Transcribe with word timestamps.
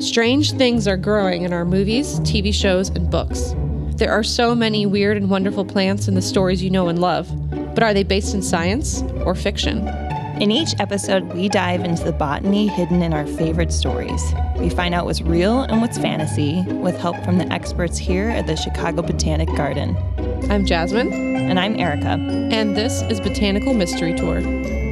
Strange 0.00 0.52
things 0.52 0.86
are 0.86 0.96
growing 0.96 1.42
in 1.42 1.52
our 1.52 1.64
movies, 1.64 2.20
TV 2.20 2.52
shows, 2.52 2.88
and 2.90 3.10
books. 3.10 3.54
There 3.96 4.12
are 4.12 4.22
so 4.22 4.54
many 4.54 4.86
weird 4.86 5.16
and 5.16 5.30
wonderful 5.30 5.64
plants 5.64 6.08
in 6.08 6.14
the 6.14 6.22
stories 6.22 6.62
you 6.62 6.70
know 6.70 6.88
and 6.88 7.00
love, 7.00 7.28
but 7.74 7.82
are 7.82 7.94
they 7.94 8.02
based 8.02 8.34
in 8.34 8.42
science 8.42 9.02
or 9.24 9.34
fiction? 9.34 9.88
In 10.40 10.50
each 10.50 10.74
episode, 10.80 11.32
we 11.32 11.48
dive 11.48 11.84
into 11.84 12.02
the 12.02 12.12
botany 12.12 12.66
hidden 12.66 13.02
in 13.02 13.12
our 13.12 13.24
favorite 13.24 13.72
stories. 13.72 14.20
We 14.58 14.68
find 14.68 14.94
out 14.94 15.04
what's 15.04 15.22
real 15.22 15.60
and 15.62 15.80
what's 15.80 15.96
fantasy 15.96 16.62
with 16.62 16.98
help 16.98 17.16
from 17.24 17.38
the 17.38 17.50
experts 17.52 17.96
here 17.96 18.28
at 18.30 18.48
the 18.48 18.56
Chicago 18.56 19.02
Botanic 19.02 19.48
Garden. 19.56 19.96
I'm 20.50 20.66
Jasmine. 20.66 21.12
And 21.12 21.60
I'm 21.60 21.78
Erica. 21.78 22.18
And 22.50 22.76
this 22.76 23.02
is 23.02 23.20
Botanical 23.20 23.74
Mystery 23.74 24.14
Tour. 24.14 24.83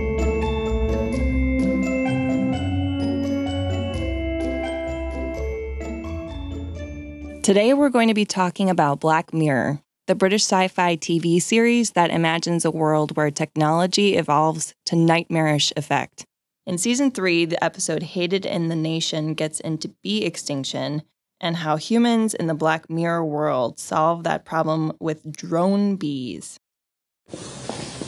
Today, 7.42 7.74
we're 7.74 7.88
going 7.88 8.06
to 8.06 8.14
be 8.14 8.24
talking 8.24 8.70
about 8.70 9.00
Black 9.00 9.34
Mirror, 9.34 9.80
the 10.06 10.14
British 10.14 10.44
sci 10.44 10.68
fi 10.68 10.96
TV 10.96 11.42
series 11.42 11.90
that 11.90 12.12
imagines 12.12 12.64
a 12.64 12.70
world 12.70 13.16
where 13.16 13.32
technology 13.32 14.14
evolves 14.14 14.74
to 14.86 14.94
nightmarish 14.94 15.72
effect. 15.76 16.24
In 16.68 16.78
season 16.78 17.10
three, 17.10 17.44
the 17.44 17.62
episode 17.62 18.04
Hated 18.04 18.46
in 18.46 18.68
the 18.68 18.76
Nation 18.76 19.34
gets 19.34 19.58
into 19.58 19.88
bee 20.04 20.24
extinction 20.24 21.02
and 21.40 21.56
how 21.56 21.74
humans 21.74 22.32
in 22.32 22.46
the 22.46 22.54
Black 22.54 22.88
Mirror 22.88 23.24
world 23.24 23.80
solve 23.80 24.22
that 24.22 24.44
problem 24.44 24.92
with 25.00 25.32
drone 25.32 25.96
bees. 25.96 26.60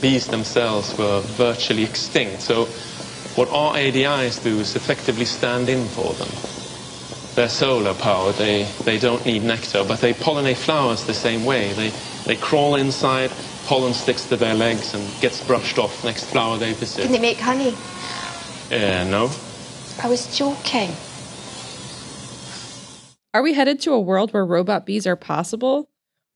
Bees 0.01 0.29
themselves 0.29 0.97
were 0.97 1.23
virtually 1.23 1.83
extinct, 1.83 2.41
so 2.41 2.67
what 3.35 3.49
our 3.49 3.75
ADIs 3.75 4.45
do 4.45 4.61
is 4.61 4.77
effectively 4.77 5.25
stand 5.25 5.69
in 5.69 5.85
for 5.89 6.13
them. 6.13 6.64
They're 7.35 7.49
solar 7.49 7.95
powered, 7.95 8.37
they, 8.37 8.63
they 8.85 8.99
don't 8.99 9.25
need 9.27 9.43
nectar, 9.43 9.85
but 9.87 10.01
they 10.01 10.13
pollinate 10.13 10.57
flowers 10.57 11.05
the 11.05 11.15
same 11.15 11.45
way. 11.45 11.73
They, 11.73 11.93
they 12.27 12.37
crawl 12.37 12.77
inside, 12.77 13.33
pollen 13.67 13.93
sticks 13.93 14.27
to 14.27 14.37
their 14.37 14.55
legs 14.55 14.95
and 14.95 15.21
gets 15.21 15.45
brushed 15.45 15.79
off 15.79 16.05
next 16.05 16.27
flower 16.27 16.59
they 16.59 16.75
visit. 16.75 17.03
Can 17.03 17.13
they 17.13 17.19
make 17.19 17.39
honey? 17.39 17.75
Uh, 18.71 19.05
no. 19.11 19.31
I 20.03 20.09
was 20.09 20.37
joking. 20.37 20.91
Are 23.35 23.43
we 23.43 23.55
headed 23.55 23.81
to 23.81 23.93
a 23.93 24.01
world 24.01 24.33
where 24.33 24.47
robot 24.47 24.87
bees 24.87 25.07
are 25.07 25.17
possible? 25.17 25.89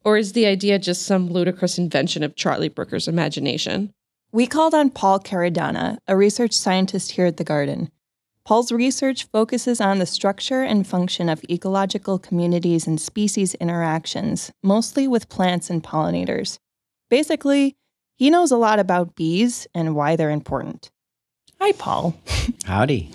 Or 0.04 0.16
is 0.16 0.32
the 0.32 0.46
idea 0.46 0.80
just 0.80 1.02
some 1.02 1.28
ludicrous 1.28 1.78
invention 1.78 2.24
of 2.24 2.34
Charlie 2.34 2.69
Brooker's 2.69 3.06
imagination? 3.06 3.92
We 4.32 4.46
called 4.46 4.74
on 4.74 4.91
Paul 4.91 5.20
Caradonna, 5.20 5.98
a 6.08 6.16
research 6.16 6.52
scientist 6.52 7.12
here 7.12 7.26
at 7.26 7.36
the 7.36 7.44
garden. 7.44 7.91
Paul's 8.48 8.72
research 8.72 9.24
focuses 9.24 9.78
on 9.78 9.98
the 9.98 10.06
structure 10.06 10.62
and 10.62 10.86
function 10.86 11.28
of 11.28 11.44
ecological 11.50 12.18
communities 12.18 12.86
and 12.86 12.98
species 12.98 13.52
interactions, 13.56 14.50
mostly 14.62 15.06
with 15.06 15.28
plants 15.28 15.68
and 15.68 15.84
pollinators. 15.84 16.58
Basically, 17.10 17.76
he 18.14 18.30
knows 18.30 18.50
a 18.50 18.56
lot 18.56 18.78
about 18.78 19.14
bees 19.14 19.66
and 19.74 19.94
why 19.94 20.16
they're 20.16 20.30
important. 20.30 20.91
Hi, 21.60 21.72
Paul. 21.72 22.19
Howdy. 22.64 23.10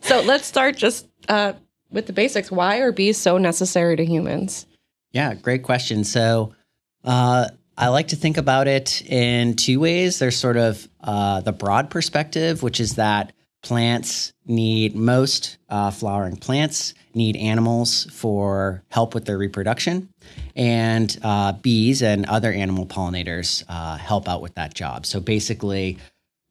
so 0.00 0.20
let's 0.22 0.46
start 0.48 0.76
just 0.76 1.06
uh, 1.28 1.52
with 1.92 2.08
the 2.08 2.12
basics. 2.12 2.50
Why 2.50 2.78
are 2.78 2.90
bees 2.90 3.16
so 3.16 3.38
necessary 3.38 3.94
to 3.94 4.04
humans? 4.04 4.66
Yeah, 5.12 5.34
great 5.34 5.62
question. 5.62 6.02
So, 6.02 6.52
uh, 7.04 7.46
I 7.78 7.88
like 7.88 8.08
to 8.08 8.16
think 8.16 8.38
about 8.38 8.66
it 8.66 9.02
in 9.02 9.54
two 9.54 9.78
ways. 9.78 10.18
There's 10.18 10.36
sort 10.36 10.56
of 10.56 10.88
uh, 11.00 11.42
the 11.42 11.52
broad 11.52 11.90
perspective, 11.90 12.64
which 12.64 12.80
is 12.80 12.96
that 12.96 13.32
plants 13.66 14.32
need 14.46 14.94
most 14.94 15.58
uh, 15.68 15.90
flowering 15.90 16.36
plants 16.36 16.94
need 17.14 17.36
animals 17.36 18.04
for 18.12 18.84
help 18.90 19.12
with 19.12 19.24
their 19.24 19.36
reproduction. 19.36 20.08
And 20.54 21.18
uh, 21.20 21.52
bees 21.52 22.00
and 22.00 22.26
other 22.26 22.52
animal 22.52 22.86
pollinators 22.86 23.64
uh, 23.68 23.96
help 23.96 24.28
out 24.28 24.40
with 24.40 24.54
that 24.54 24.72
job. 24.72 25.04
So 25.04 25.18
basically 25.18 25.98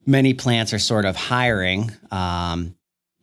many 0.06 0.34
plants 0.34 0.74
are 0.74 0.80
sort 0.80 1.06
of 1.06 1.16
hiring 1.16 1.90
um, 2.12 2.76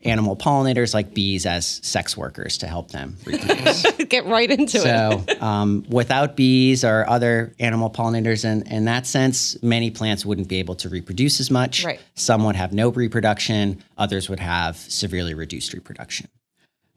animal 0.05 0.37
pollinators 0.37 0.95
like 0.95 1.15
bees 1.15 1.47
as 1.47 1.81
sex 1.83 2.17
workers 2.17 2.59
to 2.59 2.67
help 2.67 2.91
them 2.91 3.17
reproduce. 3.25 3.83
Get 4.09 4.27
right 4.27 4.51
into 4.51 4.81
so, 4.81 5.25
it. 5.27 5.39
so, 5.39 5.45
um, 5.45 5.85
without 5.89 6.37
bees 6.37 6.85
or 6.85 7.09
other 7.09 7.55
animal 7.59 7.91
pollinators, 7.91 8.45
in, 8.45 8.67
in 8.73 8.85
that 8.87 9.07
sense, 9.07 9.61
many 9.63 9.91
plants 9.91 10.25
wouldn't 10.25 10.49
be 10.49 10.59
able 10.59 10.75
to 10.77 10.89
reproduce 10.89 11.41
as 11.41 11.51
much. 11.51 11.85
Right. 11.85 12.01
Some 12.15 12.45
would 12.45 12.57
have 12.57 12.73
no 12.73 12.91
reproduction, 12.91 13.83
others 13.97 14.29
would 14.29 14.41
have 14.41 14.77
severely 14.77 15.35
reduced 15.35 15.73
reproduction. 15.73 16.29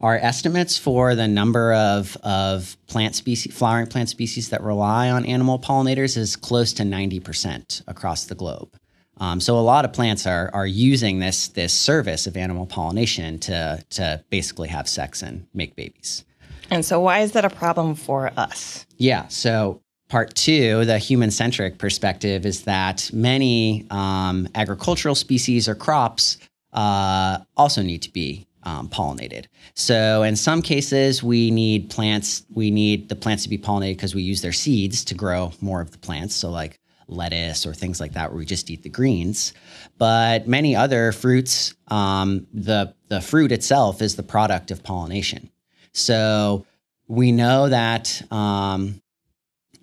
Our 0.01 0.17
estimates 0.17 0.77
for 0.77 1.16
the 1.16 1.27
number 1.27 1.73
of, 1.73 2.17
of 2.17 2.75
plant 2.87 3.16
species, 3.16 3.55
flowering 3.55 3.87
plant 3.87 4.09
species 4.09 4.49
that 4.49 4.61
rely 4.61 5.09
on 5.09 5.25
animal 5.25 5.57
pollinators 5.57 6.17
is 6.17 6.35
close 6.35 6.73
to 6.73 6.83
90% 6.83 7.81
across 7.87 8.25
the 8.25 8.35
globe. 8.35 8.75
Um, 9.17 9.39
so 9.39 9.57
a 9.57 9.61
lot 9.61 9.85
of 9.85 9.93
plants 9.93 10.27
are 10.27 10.49
are 10.53 10.67
using 10.67 11.19
this 11.19 11.47
this 11.49 11.73
service 11.73 12.27
of 12.27 12.35
animal 12.35 12.65
pollination 12.65 13.39
to 13.39 13.83
to 13.91 14.23
basically 14.29 14.67
have 14.69 14.87
sex 14.87 15.21
and 15.21 15.47
make 15.53 15.75
babies. 15.75 16.25
And 16.69 16.83
so 16.83 16.99
why 16.99 17.19
is 17.19 17.33
that 17.33 17.45
a 17.45 17.49
problem 17.49 17.95
for 17.95 18.31
us? 18.37 18.85
Yeah. 18.97 19.27
So 19.27 19.81
part 20.09 20.33
two, 20.35 20.85
the 20.85 20.97
human 20.97 21.31
centric 21.31 21.77
perspective, 21.77 22.45
is 22.45 22.63
that 22.63 23.09
many 23.13 23.85
um, 23.89 24.47
agricultural 24.55 25.15
species 25.15 25.67
or 25.69 25.75
crops 25.75 26.37
uh, 26.73 27.39
also 27.55 27.81
need 27.81 28.01
to 28.01 28.11
be 28.11 28.47
um, 28.63 28.89
pollinated. 28.89 29.45
So 29.75 30.23
in 30.23 30.35
some 30.35 30.61
cases, 30.61 31.23
we 31.23 31.51
need 31.51 31.89
plants. 31.89 32.43
We 32.53 32.71
need 32.71 33.09
the 33.09 33.15
plants 33.15 33.43
to 33.43 33.49
be 33.49 33.57
pollinated 33.57 33.97
because 33.97 34.15
we 34.15 34.23
use 34.23 34.41
their 34.41 34.51
seeds 34.51 35.05
to 35.05 35.15
grow 35.15 35.53
more 35.61 35.81
of 35.81 35.91
the 35.91 35.99
plants. 35.99 36.35
So 36.35 36.49
like 36.49 36.79
lettuce 37.07 37.66
or 37.66 37.73
things 37.73 37.99
like 37.99 38.13
that 38.13 38.29
where 38.29 38.38
we 38.38 38.45
just 38.45 38.69
eat 38.69 38.83
the 38.83 38.89
greens. 38.89 39.53
But 39.97 40.47
many 40.47 40.75
other 40.75 41.11
fruits, 41.11 41.73
um, 41.88 42.47
the 42.53 42.93
the 43.07 43.21
fruit 43.21 43.51
itself 43.51 44.01
is 44.01 44.16
the 44.16 44.23
product 44.23 44.71
of 44.71 44.83
pollination. 44.83 45.49
So 45.93 46.66
we 47.07 47.31
know 47.31 47.69
that, 47.69 48.21
um, 48.31 49.01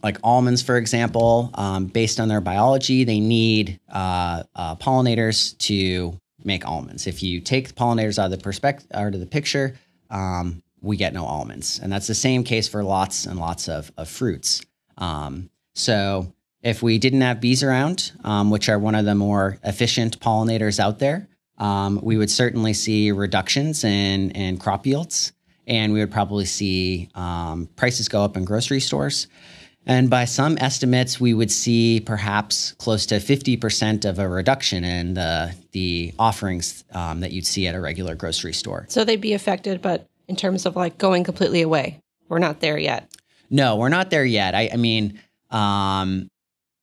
like 0.03 0.19
almonds, 0.25 0.62
for 0.62 0.77
example, 0.77 1.50
um, 1.55 1.87
based 1.87 2.19
on 2.19 2.28
their 2.28 2.41
biology, 2.41 3.05
they 3.05 3.21
need 3.21 3.78
uh, 3.89 4.43
uh, 4.56 4.75
pollinators 4.77 5.56
to 5.59 6.19
make 6.44 6.66
almonds. 6.66 7.06
If 7.06 7.22
you 7.22 7.41
take 7.41 7.69
the 7.69 7.75
pollinators 7.75 8.19
out 8.19 8.27
of 8.27 8.33
the 8.33 8.39
perspective 8.39 8.89
out 8.93 9.15
of 9.15 9.21
the 9.21 9.27
picture, 9.27 9.77
um, 10.10 10.62
we 10.81 10.97
get 10.97 11.15
no 11.15 11.25
almonds, 11.25 11.78
and 11.81 11.93
that's 11.93 12.09
the 12.09 12.15
same 12.15 12.43
case 12.43 12.66
for 12.66 12.83
lots 12.83 13.27
and 13.27 13.39
lots 13.39 13.69
of 13.69 13.93
of 13.97 14.09
fruits. 14.09 14.62
Um, 14.99 15.49
so 15.75 16.33
if 16.62 16.83
we 16.83 16.99
didn't 16.99 17.21
have 17.23 17.41
bees 17.41 17.62
around, 17.62 18.12
um, 18.25 18.50
which 18.50 18.69
are 18.69 18.78
one 18.78 18.95
of 18.95 19.05
the 19.05 19.15
more 19.15 19.59
efficient 19.65 20.21
pollinators 20.21 20.78
out 20.78 20.99
there, 20.99 21.28
um, 21.59 22.00
we 22.03 22.17
would 22.17 22.31
certainly 22.31 22.73
see 22.73 23.12
reductions 23.12 23.84
in, 23.84 24.31
in 24.31 24.59
crop 24.59 24.87
yields, 24.87 25.33
and 25.67 25.93
we 25.93 26.01
would 26.01 26.11
probably 26.11 26.45
see 26.45 27.09
um, 27.15 27.69
prices 27.77 28.09
go 28.09 28.22
up 28.25 28.37
in 28.37 28.45
grocery 28.45 28.81
stores. 28.81 29.27
And 29.84 30.09
by 30.09 30.27
some 30.27 30.56
estimates, 30.59 31.21
we 31.21 31.34
would 31.34 31.51
see 31.51 32.01
perhaps 32.01 32.72
close 32.72 33.06
to 33.06 33.17
50% 33.17 34.05
of 34.05 34.21
a 34.21 34.28
reduction 34.28 34.84
in 34.84 35.15
the, 35.15 35.55
the 35.72 36.15
offerings 36.19 36.84
um, 36.93 37.21
that 37.21 37.33
you'd 37.33 37.47
see 37.47 37.67
at 37.67 37.75
a 37.75 37.81
regular 37.81 38.15
grocery 38.15 38.53
store. 38.53 38.87
So 38.89 39.05
they'd 39.05 39.21
be 39.21 39.33
affected, 39.33 39.83
but 39.83 40.06
in 40.28 40.37
terms 40.37 40.67
of 40.67 40.77
like 40.77 40.99
going 40.99 41.25
completely 41.25 41.62
away, 41.62 42.01
we're 42.28 42.39
not 42.39 42.61
there 42.61 42.78
yet. 42.78 43.11
No, 43.51 43.77
we're 43.77 43.89
not 43.89 44.11
there 44.11 44.25
yet. 44.25 44.55
I, 44.55 44.71
I 44.72 44.77
mean, 44.77 45.21
um, 45.51 46.31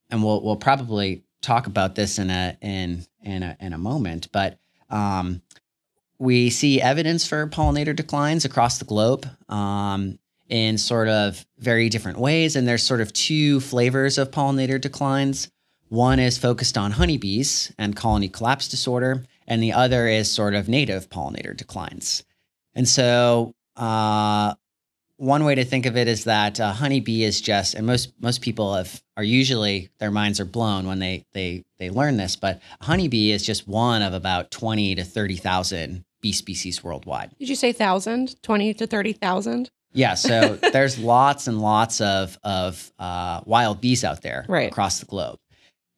and 0.09 0.23
we'll 0.23 0.41
we'll 0.43 0.55
probably 0.55 1.23
talk 1.41 1.67
about 1.67 1.95
this 1.95 2.19
in 2.19 2.29
a 2.29 2.57
in 2.61 3.05
in 3.23 3.43
a, 3.43 3.57
in 3.59 3.73
a 3.73 3.77
moment, 3.77 4.29
but 4.31 4.59
um, 4.89 5.41
we 6.17 6.49
see 6.49 6.81
evidence 6.81 7.25
for 7.25 7.47
pollinator 7.47 7.95
declines 7.95 8.45
across 8.45 8.77
the 8.77 8.85
globe 8.85 9.27
um, 9.49 10.19
in 10.47 10.77
sort 10.77 11.07
of 11.07 11.45
very 11.57 11.89
different 11.89 12.17
ways, 12.17 12.55
and 12.55 12.67
there's 12.67 12.83
sort 12.83 13.01
of 13.01 13.13
two 13.13 13.59
flavors 13.59 14.17
of 14.17 14.31
pollinator 14.31 14.79
declines. 14.79 15.49
One 15.89 16.19
is 16.19 16.37
focused 16.37 16.77
on 16.77 16.91
honeybees 16.91 17.73
and 17.77 17.95
colony 17.95 18.29
collapse 18.29 18.67
disorder, 18.67 19.25
and 19.47 19.63
the 19.63 19.73
other 19.73 20.07
is 20.07 20.31
sort 20.31 20.53
of 20.53 20.67
native 20.67 21.09
pollinator 21.09 21.55
declines. 21.55 22.23
And 22.75 22.87
so, 22.87 23.55
uh, 23.75 24.53
one 25.19 25.43
way 25.43 25.53
to 25.55 25.65
think 25.65 25.85
of 25.85 25.97
it 25.97 26.07
is 26.07 26.23
that 26.23 26.59
a 26.59 26.69
honeybee 26.69 27.23
is 27.23 27.41
just, 27.41 27.75
and 27.75 27.85
most 27.85 28.13
most 28.21 28.41
people 28.41 28.73
have 28.75 29.01
are 29.17 29.23
usually 29.23 29.89
their 29.99 30.11
minds 30.11 30.39
are 30.39 30.45
blown 30.45 30.87
when 30.87 30.99
they 30.99 31.25
they 31.33 31.65
they 31.77 31.89
learn 31.89 32.17
this, 32.17 32.35
but 32.35 32.61
a 32.79 32.85
honeybee 32.85 33.31
is 33.31 33.45
just 33.45 33.67
one 33.67 34.01
of 34.01 34.13
about 34.13 34.49
twenty 34.49 34.95
to 34.95 35.03
thirty 35.03 35.35
thousand 35.35 36.05
bee 36.21 36.31
species 36.31 36.83
worldwide. 36.83 37.31
Did 37.37 37.49
you 37.49 37.55
say 37.55 37.73
thousand? 37.73 38.41
Twenty 38.41 38.73
to 38.73 38.87
thirty 38.87 39.11
thousand? 39.13 39.69
Yeah, 39.91 40.13
so 40.13 40.55
there's 40.73 40.97
lots 40.97 41.47
and 41.47 41.61
lots 41.61 41.99
of 41.99 42.37
of 42.43 42.91
uh, 42.97 43.41
wild 43.45 43.81
bees 43.81 44.05
out 44.05 44.21
there 44.21 44.45
right. 44.47 44.71
across 44.71 44.99
the 44.99 45.05
globe. 45.05 45.37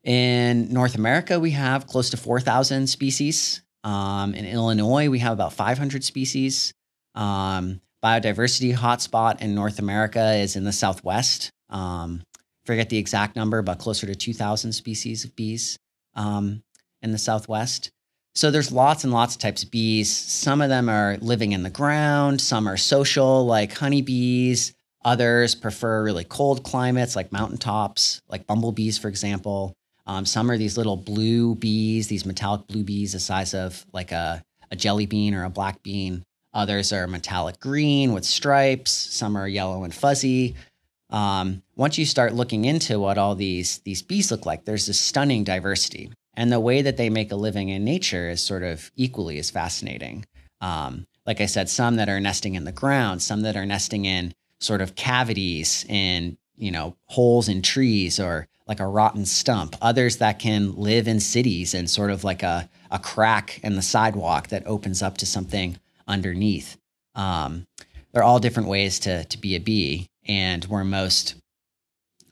In 0.03 0.73
North 0.73 0.95
America, 0.95 1.39
we 1.39 1.51
have 1.51 1.85
close 1.85 2.09
to 2.09 2.17
four 2.17 2.39
thousand 2.39 2.87
species 2.87 3.61
Um, 3.83 4.33
in 4.33 4.45
Illinois, 4.45 5.09
we 5.09 5.19
have 5.19 5.33
about 5.33 5.53
500 5.53 6.03
species. 6.03 6.73
Um, 7.15 7.81
biodiversity 8.03 8.75
hotspot 8.75 9.41
in 9.41 9.55
North 9.55 9.79
America 9.79 10.33
is 10.33 10.55
in 10.55 10.63
the 10.63 10.71
Southwest. 10.71 11.51
Um, 11.69 12.23
forget 12.65 12.89
the 12.89 12.97
exact 12.97 13.35
number, 13.35 13.61
but 13.61 13.79
closer 13.79 14.07
to 14.07 14.15
2,000 14.15 14.71
species 14.73 15.23
of 15.23 15.35
bees 15.35 15.77
um, 16.15 16.63
in 17.01 17.11
the 17.11 17.17
Southwest. 17.17 17.91
So 18.33 18.49
there's 18.49 18.71
lots 18.71 19.03
and 19.03 19.11
lots 19.11 19.35
of 19.35 19.41
types 19.41 19.63
of 19.63 19.71
bees. 19.71 20.15
Some 20.15 20.61
of 20.61 20.69
them 20.69 20.89
are 20.89 21.17
living 21.17 21.51
in 21.51 21.63
the 21.63 21.69
ground. 21.69 22.39
Some 22.39 22.67
are 22.67 22.77
social, 22.77 23.45
like 23.45 23.73
honeybees. 23.73 24.73
Others 25.03 25.55
prefer 25.55 26.03
really 26.03 26.23
cold 26.23 26.63
climates, 26.63 27.15
like 27.15 27.31
mountaintops, 27.31 28.21
like 28.29 28.47
bumblebees, 28.47 28.97
for 28.97 29.09
example. 29.09 29.73
Um, 30.05 30.25
some 30.25 30.49
are 30.49 30.57
these 30.57 30.77
little 30.77 30.97
blue 30.97 31.55
bees, 31.55 32.07
these 32.07 32.25
metallic 32.25 32.67
blue 32.67 32.83
bees, 32.83 33.13
the 33.13 33.19
size 33.19 33.53
of 33.53 33.85
like 33.93 34.11
a, 34.11 34.41
a 34.69 34.75
jelly 34.75 35.05
bean 35.05 35.33
or 35.33 35.43
a 35.43 35.49
black 35.49 35.81
bean. 35.83 36.23
Others 36.53 36.91
are 36.91 37.07
metallic 37.07 37.59
green 37.59 38.13
with 38.13 38.25
stripes. 38.25 38.91
Some 38.91 39.35
are 39.35 39.47
yellow 39.47 39.83
and 39.83 39.93
fuzzy. 39.93 40.55
Um, 41.09 41.61
once 41.75 41.97
you 41.97 42.05
start 42.05 42.33
looking 42.33 42.65
into 42.65 42.99
what 42.99 43.17
all 43.17 43.35
these 43.35 43.79
these 43.79 44.01
bees 44.01 44.31
look 44.31 44.45
like, 44.45 44.65
there's 44.65 44.85
this 44.85 44.99
stunning 44.99 45.43
diversity, 45.43 46.11
and 46.35 46.51
the 46.51 46.59
way 46.59 46.81
that 46.81 46.97
they 46.97 47.09
make 47.09 47.31
a 47.31 47.35
living 47.35 47.69
in 47.69 47.83
nature 47.83 48.29
is 48.29 48.41
sort 48.41 48.63
of 48.63 48.91
equally 48.95 49.37
as 49.37 49.49
fascinating. 49.49 50.25
Um, 50.61 51.07
like 51.25 51.41
I 51.41 51.45
said, 51.45 51.69
some 51.69 51.97
that 51.97 52.09
are 52.09 52.19
nesting 52.19 52.55
in 52.55 52.63
the 52.63 52.71
ground, 52.71 53.21
some 53.21 53.41
that 53.41 53.57
are 53.57 53.65
nesting 53.65 54.05
in 54.05 54.33
sort 54.59 54.81
of 54.81 54.95
cavities 54.95 55.85
in 55.89 56.37
you 56.57 56.71
know 56.71 56.95
holes 57.07 57.49
in 57.49 57.61
trees 57.61 58.19
or 58.19 58.47
like 58.67 58.79
a 58.79 58.87
rotten 58.87 59.25
stump. 59.25 59.75
Others 59.81 60.17
that 60.17 60.39
can 60.39 60.75
live 60.75 61.07
in 61.07 61.19
cities 61.19 61.73
and 61.73 61.89
sort 61.89 62.11
of 62.11 62.23
like 62.23 62.43
a 62.43 62.69
a 62.89 62.99
crack 62.99 63.59
in 63.63 63.75
the 63.75 63.81
sidewalk 63.81 64.47
that 64.47 64.65
opens 64.65 65.01
up 65.01 65.17
to 65.17 65.25
something 65.25 65.77
underneath. 66.11 66.77
Um, 67.15 67.65
they're 68.11 68.23
all 68.23 68.39
different 68.39 68.69
ways 68.69 68.99
to 68.99 69.23
to 69.25 69.37
be 69.37 69.55
a 69.55 69.59
bee, 69.59 70.07
and 70.27 70.63
where 70.65 70.83
most 70.83 71.35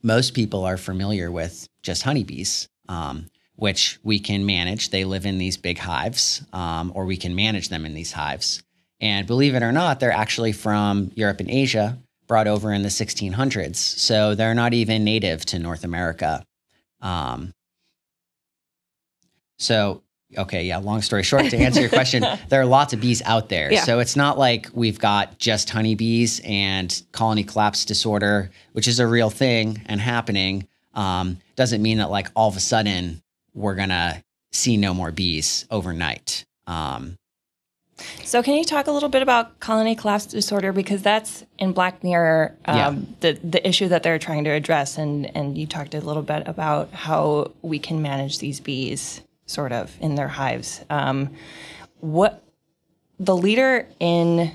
most 0.04 0.34
people 0.34 0.66
are 0.66 0.78
familiar 0.78 1.32
with 1.32 1.68
just 1.82 2.04
honeybees, 2.04 2.68
um, 2.88 3.28
which 3.56 4.00
we 4.04 4.20
can 4.20 4.46
manage. 4.46 4.90
They 4.90 5.06
live 5.06 5.26
in 5.26 5.38
these 5.38 5.58
big 5.58 5.78
hives, 5.78 6.44
um, 6.54 6.92
or 6.96 7.06
we 7.06 7.18
can 7.18 7.36
manage 7.36 7.70
them 7.70 7.86
in 7.86 7.94
these 7.94 8.12
hives. 8.12 8.64
And 9.02 9.28
believe 9.28 9.56
it 9.56 9.64
or 9.64 9.72
not, 9.72 10.00
they're 10.00 10.12
actually 10.12 10.52
from 10.52 11.12
Europe 11.16 11.40
and 11.40 11.50
Asia, 11.50 11.98
brought 12.28 12.48
over 12.48 12.72
in 12.74 12.84
the 12.84 12.90
1600s. 12.90 13.76
So 13.76 14.36
they're 14.36 14.54
not 14.54 14.74
even 14.74 15.04
native 15.04 15.46
to 15.48 15.60
North 15.60 15.84
America. 15.84 16.44
Um, 17.02 17.54
so 19.58 20.04
Okay, 20.38 20.64
yeah, 20.66 20.78
long 20.78 21.02
story 21.02 21.24
short, 21.24 21.50
to 21.50 21.58
answer 21.58 21.82
your 21.82 21.90
question, 21.90 22.24
there 22.50 22.62
are 22.62 22.66
lots 22.66 22.94
of 22.94 23.02
bees 23.02 23.22
out 23.26 23.50
there. 23.50 23.72
Yeah. 23.72 23.84
So 23.84 24.00
it's 24.00 24.16
not 24.16 24.38
like 24.38 24.70
we've 24.74 25.00
got 25.00 25.40
just 25.40 25.70
honeybees 25.72 26.40
and 26.44 27.02
colony 27.12 27.44
collapse 27.44 27.84
disorder, 27.84 28.52
which 28.74 28.88
is 28.88 29.00
a 29.00 29.08
real 29.08 29.30
thing 29.32 29.82
and 29.88 30.00
happening. 30.00 30.68
Um, 30.94 31.40
doesn't 31.56 31.82
mean 31.82 31.98
that, 31.98 32.12
like, 32.12 32.28
all 32.36 32.48
of 32.48 32.56
a 32.56 32.60
sudden 32.60 33.22
we're 33.56 33.76
going 33.76 33.90
to 33.90 34.24
see 34.52 34.78
no 34.78 34.94
more 34.94 35.12
bees 35.12 35.66
overnight. 35.72 36.46
Um, 36.68 37.18
So, 38.24 38.44
can 38.44 38.56
you 38.56 38.64
talk 38.64 38.86
a 38.88 38.92
little 38.92 39.10
bit 39.10 39.22
about 39.24 39.60
colony 39.60 39.96
collapse 39.96 40.28
disorder 40.28 40.72
because 40.72 41.02
that's 41.02 41.44
in 41.58 41.74
Black 41.74 42.04
Mirror 42.04 42.56
um, 42.66 42.78
Yeah. 42.78 42.96
the 43.20 43.40
the 43.44 43.68
issue 43.68 43.88
that 43.90 44.04
they're 44.04 44.20
trying 44.20 44.44
to 44.46 44.52
address, 44.52 44.98
and 44.98 45.36
and 45.36 45.58
you 45.58 45.66
talked 45.68 45.94
a 45.96 46.00
little 46.00 46.22
bit 46.22 46.48
about 46.48 46.92
how 46.94 47.52
we 47.62 47.78
can 47.80 48.02
manage 48.02 48.40
these 48.40 48.60
bees 48.60 49.22
sort 49.50 49.72
of 49.72 49.96
in 50.00 50.16
their 50.16 50.28
hives. 50.28 50.84
Um, 50.90 51.32
what 52.00 52.44
the 53.20 53.36
leader 53.36 53.88
in 54.00 54.52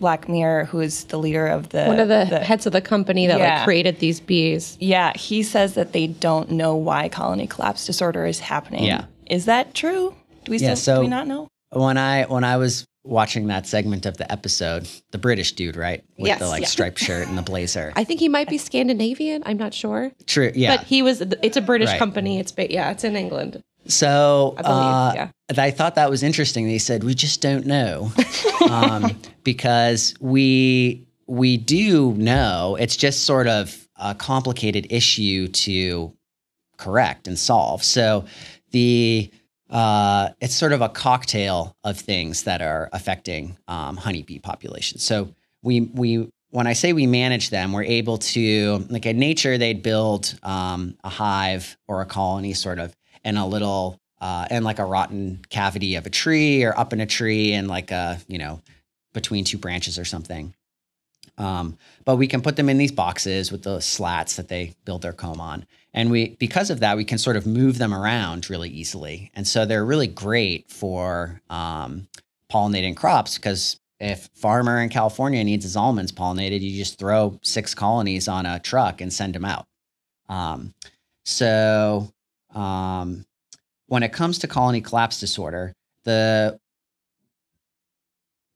Black 0.00 0.28
Mirror, 0.28 0.64
who 0.66 0.80
is 0.80 1.04
the 1.04 1.18
leader 1.18 1.46
of 1.46 1.68
the 1.70 1.84
One 1.86 1.98
of 2.00 2.08
the, 2.08 2.24
heads 2.24 2.66
of 2.66 2.72
the 2.72 2.80
company 2.80 3.26
that 3.26 3.38
Yeah. 3.38 3.56
like 3.56 3.64
created 3.64 3.98
these 3.98 4.20
bees. 4.20 4.76
yeah, 4.80 5.12
he 5.16 5.42
says 5.42 5.74
that 5.74 5.92
they 5.92 6.06
don't 6.06 6.50
know 6.52 6.74
why 6.76 7.08
colony 7.08 7.46
collapse 7.46 7.84
disorder 7.86 8.24
is 8.26 8.40
happening. 8.40 8.84
Yeah. 8.84 9.04
is 9.26 9.44
that 9.44 9.74
true? 9.74 10.14
Do 10.44 10.50
we 10.52 10.58
Yeah, 10.58 10.74
still 10.74 10.76
so- 10.76 10.94
do 10.96 11.00
we 11.02 11.08
not 11.08 11.26
know? 11.26 11.48
when 11.70 11.98
I 11.98 12.24
when 12.24 12.44
I 12.44 12.56
was 12.56 12.86
watching 13.04 13.46
that 13.48 13.66
segment 13.66 14.06
of 14.06 14.16
the 14.18 14.30
episode, 14.32 14.86
the 15.12 15.18
British 15.18 15.52
dude, 15.52 15.76
right, 15.76 16.02
with 16.18 16.28
Yes, 16.28 16.38
the 16.38 16.46
like 16.46 16.62
yeah. 16.62 16.68
striped 16.68 16.98
shirt 16.98 17.26
and 17.28 17.36
the 17.36 17.42
blazer. 17.42 17.92
I 17.96 18.04
think 18.04 18.20
he 18.20 18.28
might 18.28 18.48
be 18.48 18.56
Scandinavian. 18.58 19.42
I'm 19.46 19.56
not 19.58 19.74
sure. 19.74 20.12
True, 20.26 20.50
yeah. 20.54 20.76
But 20.76 20.86
he 20.86 21.02
was. 21.02 21.20
It's 21.42 21.56
a 21.56 21.60
British 21.60 21.88
Right. 21.90 21.98
company. 21.98 22.38
It's 22.38 22.52
yeah. 22.70 22.90
It's 22.90 23.04
in 23.04 23.16
England. 23.16 23.62
So 23.88 24.54
I 24.58 24.62
believe, 24.62 24.76
uh, 24.76 25.12
yeah. 25.14 25.30
I 25.56 25.70
thought 25.70 25.94
that 25.96 26.10
was 26.10 26.22
interesting. 26.22 26.66
They 26.66 26.78
said 26.78 27.04
we 27.04 27.14
just 27.14 27.40
don't 27.40 27.66
know 27.66 28.12
um, 28.70 29.18
because 29.44 30.14
we 30.20 31.06
we 31.26 31.56
do 31.56 32.12
know. 32.14 32.76
It's 32.78 32.96
just 32.96 33.24
sort 33.24 33.46
of 33.46 33.88
a 33.96 34.14
complicated 34.14 34.86
issue 34.90 35.48
to 35.48 36.12
correct 36.76 37.26
and 37.26 37.38
solve. 37.38 37.82
So 37.82 38.24
the 38.70 39.30
uh, 39.70 40.30
it's 40.40 40.54
sort 40.54 40.72
of 40.72 40.80
a 40.80 40.88
cocktail 40.88 41.76
of 41.84 41.98
things 41.98 42.44
that 42.44 42.62
are 42.62 42.88
affecting 42.92 43.56
um, 43.68 43.96
honeybee 43.96 44.38
populations. 44.38 45.02
So 45.02 45.34
we 45.62 45.80
we 45.80 46.30
when 46.50 46.66
I 46.66 46.72
say 46.72 46.92
we 46.92 47.06
manage 47.06 47.50
them, 47.50 47.72
we're 47.72 47.82
able 47.82 48.18
to 48.18 48.86
like 48.88 49.06
in 49.06 49.18
nature 49.18 49.58
they'd 49.58 49.82
build 49.82 50.38
um, 50.42 50.96
a 51.04 51.08
hive 51.08 51.76
or 51.86 52.00
a 52.00 52.06
colony 52.06 52.54
sort 52.54 52.78
of 52.78 52.94
in 53.24 53.36
a 53.36 53.46
little 53.46 54.00
uh, 54.20 54.46
in 54.50 54.64
like 54.64 54.78
a 54.78 54.84
rotten 54.84 55.40
cavity 55.48 55.94
of 55.94 56.06
a 56.06 56.10
tree 56.10 56.64
or 56.64 56.78
up 56.78 56.92
in 56.92 57.00
a 57.00 57.06
tree 57.06 57.52
and 57.52 57.68
like 57.68 57.90
a 57.90 58.18
you 58.28 58.38
know 58.38 58.60
between 59.12 59.44
two 59.44 59.58
branches 59.58 59.98
or 59.98 60.04
something. 60.04 60.54
Um, 61.38 61.78
but 62.04 62.16
we 62.16 62.26
can 62.26 62.42
put 62.42 62.56
them 62.56 62.68
in 62.68 62.78
these 62.78 62.92
boxes 62.92 63.52
with 63.52 63.62
the 63.62 63.80
slats 63.80 64.36
that 64.36 64.48
they 64.48 64.74
build 64.84 65.02
their 65.02 65.12
comb 65.12 65.40
on. 65.40 65.66
And 65.94 66.10
we, 66.10 66.36
because 66.40 66.68
of 66.70 66.80
that, 66.80 66.96
we 66.96 67.04
can 67.04 67.18
sort 67.18 67.36
of 67.36 67.46
move 67.46 67.78
them 67.78 67.94
around 67.94 68.50
really 68.50 68.68
easily. 68.68 69.30
And 69.34 69.46
so 69.46 69.64
they're 69.64 69.84
really 69.84 70.08
great 70.08 70.68
for 70.70 71.40
um, 71.48 72.08
pollinating 72.50 72.96
crops 72.96 73.36
because 73.36 73.78
if 74.00 74.28
farmer 74.34 74.80
in 74.80 74.88
California 74.88 75.42
needs 75.42 75.64
his 75.64 75.76
almonds 75.76 76.12
pollinated, 76.12 76.60
you 76.60 76.76
just 76.76 76.98
throw 76.98 77.38
six 77.42 77.74
colonies 77.74 78.28
on 78.28 78.46
a 78.46 78.58
truck 78.58 79.00
and 79.00 79.12
send 79.12 79.34
them 79.34 79.44
out. 79.44 79.66
Um, 80.28 80.74
so 81.24 82.12
um, 82.54 83.24
when 83.86 84.02
it 84.02 84.12
comes 84.12 84.38
to 84.40 84.46
colony 84.46 84.80
collapse 84.80 85.20
disorder, 85.20 85.74
the 86.04 86.58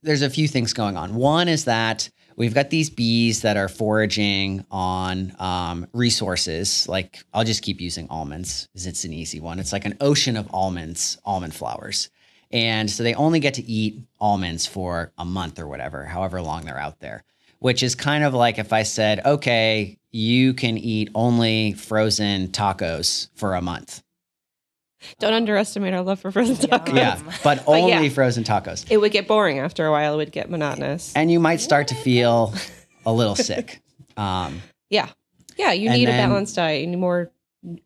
there's 0.03 0.23
a 0.23 0.31
few 0.31 0.49
things 0.49 0.73
going 0.73 0.97
on. 0.97 1.15
One 1.15 1.49
is 1.49 1.65
that 1.67 2.11
we've 2.37 2.55
got 2.55 2.71
these 2.71 2.91
bees 2.91 3.43
that 3.43 3.57
are 3.57 3.69
foraging 3.69 4.65
on 4.71 5.35
um, 5.39 5.87
resources. 5.93 6.89
Like 6.89 7.25
I'll 7.33 7.45
just 7.45 7.63
keep 7.63 7.81
using 7.81 8.09
almonds 8.09 8.69
because 8.73 8.87
it's 8.87 9.05
an 9.05 9.13
easy 9.13 9.41
one. 9.41 9.59
It's 9.59 9.73
like 9.73 9.85
an 9.85 9.97
ocean 10.01 10.37
of 10.37 10.49
almonds, 10.53 11.19
almond 11.25 11.55
flowers. 11.55 12.11
And 12.51 12.91
so 12.91 13.03
they 13.03 13.15
only 13.15 13.41
get 13.41 13.55
to 13.55 13.63
eat 13.63 14.03
almonds 14.21 14.67
for 14.67 15.13
a 15.17 15.25
month 15.25 15.59
or 15.59 15.67
whatever, 15.67 16.05
however 16.05 16.43
long 16.43 16.65
they're 16.65 16.79
out 16.79 17.01
there, 17.01 17.25
which 17.61 17.83
is 17.83 17.95
kind 17.95 18.25
of 18.25 18.35
like 18.35 18.59
if 18.59 18.73
I 18.73 18.83
said, 18.83 19.25
okay, 19.25 19.99
you 20.13 20.55
can 20.55 20.79
eat 20.79 21.11
only 21.15 21.73
frozen 21.73 22.49
tacos 22.49 23.29
for 23.35 23.55
a 23.55 23.63
month. 23.63 24.03
Don't 25.19 25.33
underestimate 25.33 25.95
our 25.95 26.03
love 26.03 26.21
for 26.21 26.31
frozen 26.31 26.57
tacos. 26.57 26.95
Yeah, 26.95 27.21
but 27.45 27.65
only 27.67 28.07
yeah. 28.07 28.09
frozen 28.11 28.45
tacos. 28.45 28.87
It 28.89 28.99
would 28.99 29.13
get 29.13 29.27
boring 29.27 29.59
after 29.59 29.87
a 29.87 29.91
while. 29.91 30.15
It 30.15 30.17
would 30.19 30.33
get 30.33 30.49
monotonous. 30.51 31.13
And 31.17 31.31
you 31.31 31.41
might 31.41 31.61
start 31.61 31.89
to 31.89 31.95
feel 31.95 32.55
a 33.05 33.13
little 33.13 33.37
sick. 33.37 33.81
Um, 34.15 34.61
yeah. 34.91 35.09
Yeah. 35.57 35.73
You 35.73 35.89
need 35.89 36.07
then- 36.07 36.23
a 36.23 36.29
balanced 36.29 36.55
diet. 36.55 36.83
You 36.83 36.89
need 36.89 36.99
more 36.99 37.33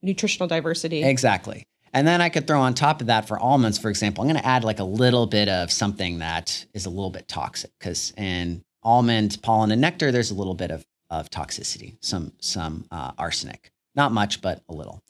nutritional 0.02 0.48
diversity. 0.48 1.04
Exactly. 1.04 1.68
And 1.92 2.04
then 2.04 2.20
I 2.20 2.30
could 2.30 2.48
throw 2.48 2.60
on 2.60 2.74
top 2.74 3.00
of 3.00 3.06
that 3.06 3.28
for 3.28 3.38
almonds, 3.38 3.78
for 3.78 3.88
example, 3.88 4.22
I'm 4.22 4.28
going 4.28 4.42
to 4.42 4.46
add 4.46 4.64
like 4.64 4.80
a 4.80 4.84
little 4.84 5.28
bit 5.28 5.48
of 5.48 5.70
something 5.70 6.18
that 6.18 6.66
is 6.74 6.84
a 6.84 6.90
little 6.90 7.10
bit 7.10 7.28
toxic 7.28 7.70
because 7.78 8.12
in 8.16 8.64
almond 8.82 9.38
pollen 9.40 9.70
and 9.70 9.80
nectar, 9.80 10.10
there's 10.10 10.32
a 10.32 10.34
little 10.34 10.54
bit 10.54 10.72
of, 10.72 10.84
of 11.10 11.30
toxicity, 11.30 11.96
some, 12.00 12.32
some 12.40 12.86
uh, 12.90 13.12
arsenic. 13.18 13.70
Not 13.94 14.12
much, 14.12 14.42
but 14.42 14.62
a 14.68 14.74
little. 14.74 15.02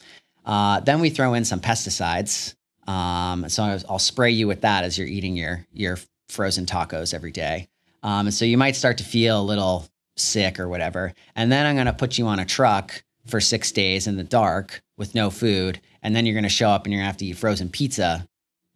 Uh, 0.45 0.81
then 0.81 1.01
we 1.01 1.11
throw 1.11 1.35
in 1.35 1.45
some 1.45 1.61
pesticides. 1.61 2.55
Um, 2.87 3.49
so 3.49 3.79
I'll, 3.89 3.99
spray 3.99 4.31
you 4.31 4.47
with 4.47 4.61
that 4.61 4.85
as 4.85 4.97
you're 4.97 5.09
eating 5.09 5.37
your, 5.37 5.67
your 5.73 5.99
frozen 6.29 6.67
tacos 6.67 7.13
every 7.13 7.33
day. 7.33 7.69
Um, 8.05 8.31
so 8.31 8.45
you 8.45 8.57
might 8.57 8.77
start 8.77 8.99
to 8.99 9.05
feel 9.05 9.41
a 9.41 9.43
little 9.43 9.89
sick 10.17 10.61
or 10.61 10.69
whatever. 10.69 11.13
And 11.35 11.51
then 11.51 11.67
I'm 11.67 11.75
going 11.75 11.87
to 11.87 11.93
put 11.93 12.17
you 12.17 12.29
on 12.29 12.39
a 12.39 12.45
truck 12.45 13.03
for 13.27 13.41
six 13.41 13.73
days 13.73 14.07
in 14.07 14.17
the 14.17 14.23
dark 14.23 14.83
with 14.97 15.17
no 15.17 15.31
food. 15.31 15.81
And 16.03 16.15
then 16.15 16.25
you're 16.27 16.35
going 16.35 16.45
to 16.45 16.49
show 16.49 16.69
up 16.69 16.85
and 16.85 16.93
you're 16.93 17.01
going 17.01 17.07
to 17.07 17.13
have 17.13 17.17
to 17.19 17.27
eat 17.27 17.37
frozen 17.37 17.69
pizza, 17.69 18.27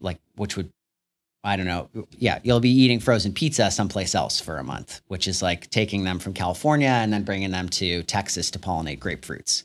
like, 0.00 0.18
which 0.34 0.56
would, 0.56 0.70
I 1.42 1.56
don't 1.56 1.66
know. 1.66 1.88
Yeah, 2.18 2.38
you'll 2.42 2.60
be 2.60 2.70
eating 2.70 3.00
frozen 3.00 3.32
pizza 3.32 3.70
someplace 3.70 4.14
else 4.14 4.40
for 4.40 4.58
a 4.58 4.64
month, 4.64 5.00
which 5.08 5.26
is 5.26 5.40
like 5.40 5.70
taking 5.70 6.04
them 6.04 6.18
from 6.18 6.34
California 6.34 6.88
and 6.88 7.12
then 7.12 7.24
bringing 7.24 7.50
them 7.50 7.68
to 7.70 8.02
Texas 8.02 8.50
to 8.50 8.58
pollinate 8.58 8.98
grapefruits. 8.98 9.64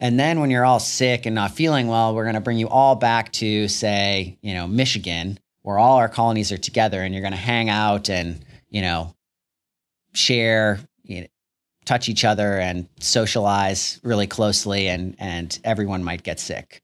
And 0.00 0.20
then 0.20 0.38
when 0.40 0.50
you're 0.50 0.66
all 0.66 0.80
sick 0.80 1.26
and 1.26 1.34
not 1.34 1.52
feeling 1.52 1.88
well, 1.88 2.14
we're 2.14 2.24
going 2.24 2.34
to 2.34 2.40
bring 2.40 2.58
you 2.58 2.68
all 2.68 2.94
back 2.94 3.32
to, 3.32 3.68
say, 3.68 4.38
you 4.42 4.54
know, 4.54 4.68
Michigan, 4.68 5.38
where 5.62 5.78
all 5.78 5.96
our 5.96 6.08
colonies 6.08 6.52
are 6.52 6.58
together 6.58 7.02
and 7.02 7.12
you're 7.14 7.22
going 7.22 7.32
to 7.32 7.38
hang 7.38 7.68
out 7.68 8.08
and, 8.08 8.44
you 8.68 8.80
know, 8.82 9.14
share, 10.12 10.78
you 11.02 11.22
know, 11.22 11.26
touch 11.84 12.08
each 12.08 12.24
other 12.24 12.58
and 12.58 12.86
socialize 13.00 13.98
really 14.04 14.26
closely 14.26 14.88
and 14.88 15.16
and 15.18 15.58
everyone 15.64 16.04
might 16.04 16.22
get 16.22 16.38
sick. 16.38 16.82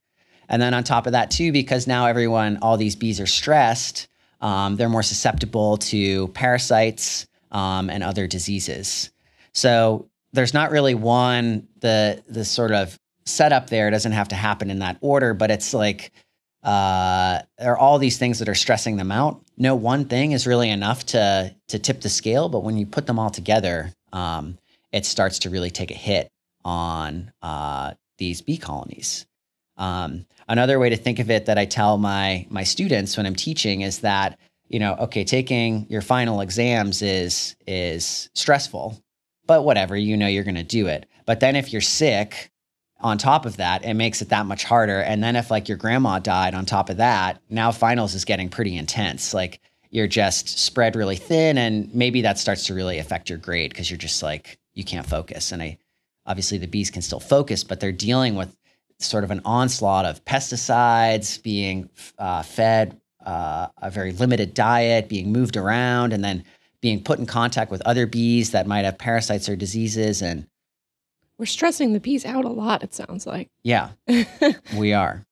And 0.48 0.60
then 0.60 0.72
on 0.72 0.82
top 0.82 1.06
of 1.06 1.12
that 1.12 1.30
too, 1.30 1.52
because 1.52 1.86
now 1.86 2.06
everyone, 2.06 2.58
all 2.62 2.76
these 2.76 2.96
bees 2.96 3.20
are 3.20 3.26
stressed, 3.26 4.08
um, 4.44 4.76
they're 4.76 4.90
more 4.90 5.02
susceptible 5.02 5.78
to 5.78 6.28
parasites 6.28 7.26
um, 7.50 7.88
and 7.88 8.04
other 8.04 8.26
diseases. 8.26 9.10
So 9.54 10.10
there's 10.34 10.52
not 10.52 10.70
really 10.70 10.94
one 10.94 11.66
the 11.80 12.22
the 12.28 12.44
sort 12.44 12.70
of 12.70 12.98
setup 13.24 13.70
there 13.70 13.90
doesn't 13.90 14.12
have 14.12 14.28
to 14.28 14.34
happen 14.34 14.70
in 14.70 14.80
that 14.80 14.98
order, 15.00 15.32
but 15.32 15.50
it's 15.50 15.72
like 15.72 16.12
uh, 16.62 17.40
there 17.58 17.72
are 17.72 17.78
all 17.78 17.98
these 17.98 18.18
things 18.18 18.38
that 18.38 18.48
are 18.48 18.54
stressing 18.54 18.96
them 18.96 19.10
out. 19.10 19.42
No 19.56 19.74
one 19.74 20.04
thing 20.04 20.32
is 20.32 20.46
really 20.46 20.68
enough 20.68 21.06
to 21.06 21.54
to 21.68 21.78
tip 21.78 22.02
the 22.02 22.10
scale, 22.10 22.50
but 22.50 22.62
when 22.62 22.76
you 22.76 22.84
put 22.84 23.06
them 23.06 23.18
all 23.18 23.30
together, 23.30 23.94
um, 24.12 24.58
it 24.92 25.06
starts 25.06 25.38
to 25.40 25.50
really 25.50 25.70
take 25.70 25.90
a 25.90 25.94
hit 25.94 26.30
on 26.66 27.32
uh, 27.40 27.94
these 28.18 28.42
bee 28.42 28.58
colonies. 28.58 29.24
Um, 29.76 30.26
another 30.48 30.78
way 30.78 30.90
to 30.90 30.96
think 30.96 31.18
of 31.18 31.30
it 31.30 31.46
that 31.46 31.58
I 31.58 31.64
tell 31.64 31.98
my 31.98 32.46
my 32.50 32.64
students 32.64 33.16
when 33.16 33.26
I'm 33.26 33.34
teaching 33.34 33.80
is 33.82 34.00
that 34.00 34.38
you 34.68 34.78
know, 34.78 34.94
okay, 34.94 35.24
taking 35.24 35.86
your 35.88 36.02
final 36.02 36.40
exams 36.40 37.02
is 37.02 37.54
is 37.66 38.30
stressful, 38.34 38.98
but 39.46 39.64
whatever, 39.64 39.96
you 39.96 40.16
know, 40.16 40.26
you're 40.26 40.44
going 40.44 40.54
to 40.54 40.62
do 40.62 40.86
it. 40.86 41.06
But 41.26 41.40
then 41.40 41.54
if 41.54 41.72
you're 41.72 41.82
sick, 41.82 42.50
on 43.00 43.18
top 43.18 43.44
of 43.44 43.58
that, 43.58 43.84
it 43.84 43.94
makes 43.94 44.22
it 44.22 44.30
that 44.30 44.46
much 44.46 44.64
harder. 44.64 45.00
And 45.00 45.22
then 45.22 45.36
if 45.36 45.50
like 45.50 45.68
your 45.68 45.76
grandma 45.76 46.18
died 46.18 46.54
on 46.54 46.64
top 46.64 46.88
of 46.88 46.96
that, 46.96 47.40
now 47.50 47.70
finals 47.70 48.14
is 48.14 48.24
getting 48.24 48.48
pretty 48.48 48.76
intense. 48.76 49.34
Like 49.34 49.60
you're 49.90 50.06
just 50.06 50.58
spread 50.58 50.96
really 50.96 51.16
thin, 51.16 51.58
and 51.58 51.94
maybe 51.94 52.22
that 52.22 52.38
starts 52.38 52.66
to 52.66 52.74
really 52.74 52.98
affect 52.98 53.28
your 53.28 53.38
grade 53.38 53.70
because 53.70 53.90
you're 53.90 53.98
just 53.98 54.22
like 54.22 54.58
you 54.72 54.84
can't 54.84 55.06
focus. 55.06 55.52
And 55.52 55.62
I 55.62 55.78
obviously 56.26 56.58
the 56.58 56.66
bees 56.66 56.90
can 56.90 57.02
still 57.02 57.20
focus, 57.20 57.62
but 57.62 57.78
they're 57.78 57.92
dealing 57.92 58.34
with 58.34 58.56
sort 59.00 59.24
of 59.24 59.30
an 59.30 59.40
onslaught 59.44 60.04
of 60.04 60.24
pesticides 60.24 61.42
being 61.42 61.88
uh, 62.18 62.42
fed 62.42 63.00
uh, 63.24 63.68
a 63.78 63.90
very 63.90 64.12
limited 64.12 64.54
diet, 64.54 65.08
being 65.08 65.32
moved 65.32 65.56
around, 65.56 66.12
and 66.12 66.22
then 66.22 66.44
being 66.80 67.02
put 67.02 67.18
in 67.18 67.26
contact 67.26 67.70
with 67.70 67.80
other 67.82 68.06
bees 68.06 68.50
that 68.50 68.66
might 68.66 68.84
have 68.84 68.98
parasites 68.98 69.48
or 69.48 69.56
diseases. 69.56 70.20
And 70.20 70.46
we're 71.38 71.46
stressing 71.46 71.92
the 71.94 72.00
bees 72.00 72.24
out 72.24 72.44
a 72.44 72.50
lot, 72.50 72.82
it 72.82 72.94
sounds 72.94 73.26
like. 73.26 73.48
Yeah, 73.62 73.90
we 74.76 74.92
are. 74.92 75.24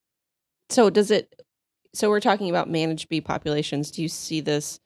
So, 0.71 0.89
does 0.89 1.11
it, 1.11 1.43
so 1.93 2.09
we're 2.09 2.21
talking 2.21 2.49
about 2.49 2.71
managed 2.71 3.11
bee 3.11 3.21
populations. 3.21 3.91
Do 3.91 4.01
you 4.01 4.09
see 4.09 4.41
this 4.41 4.81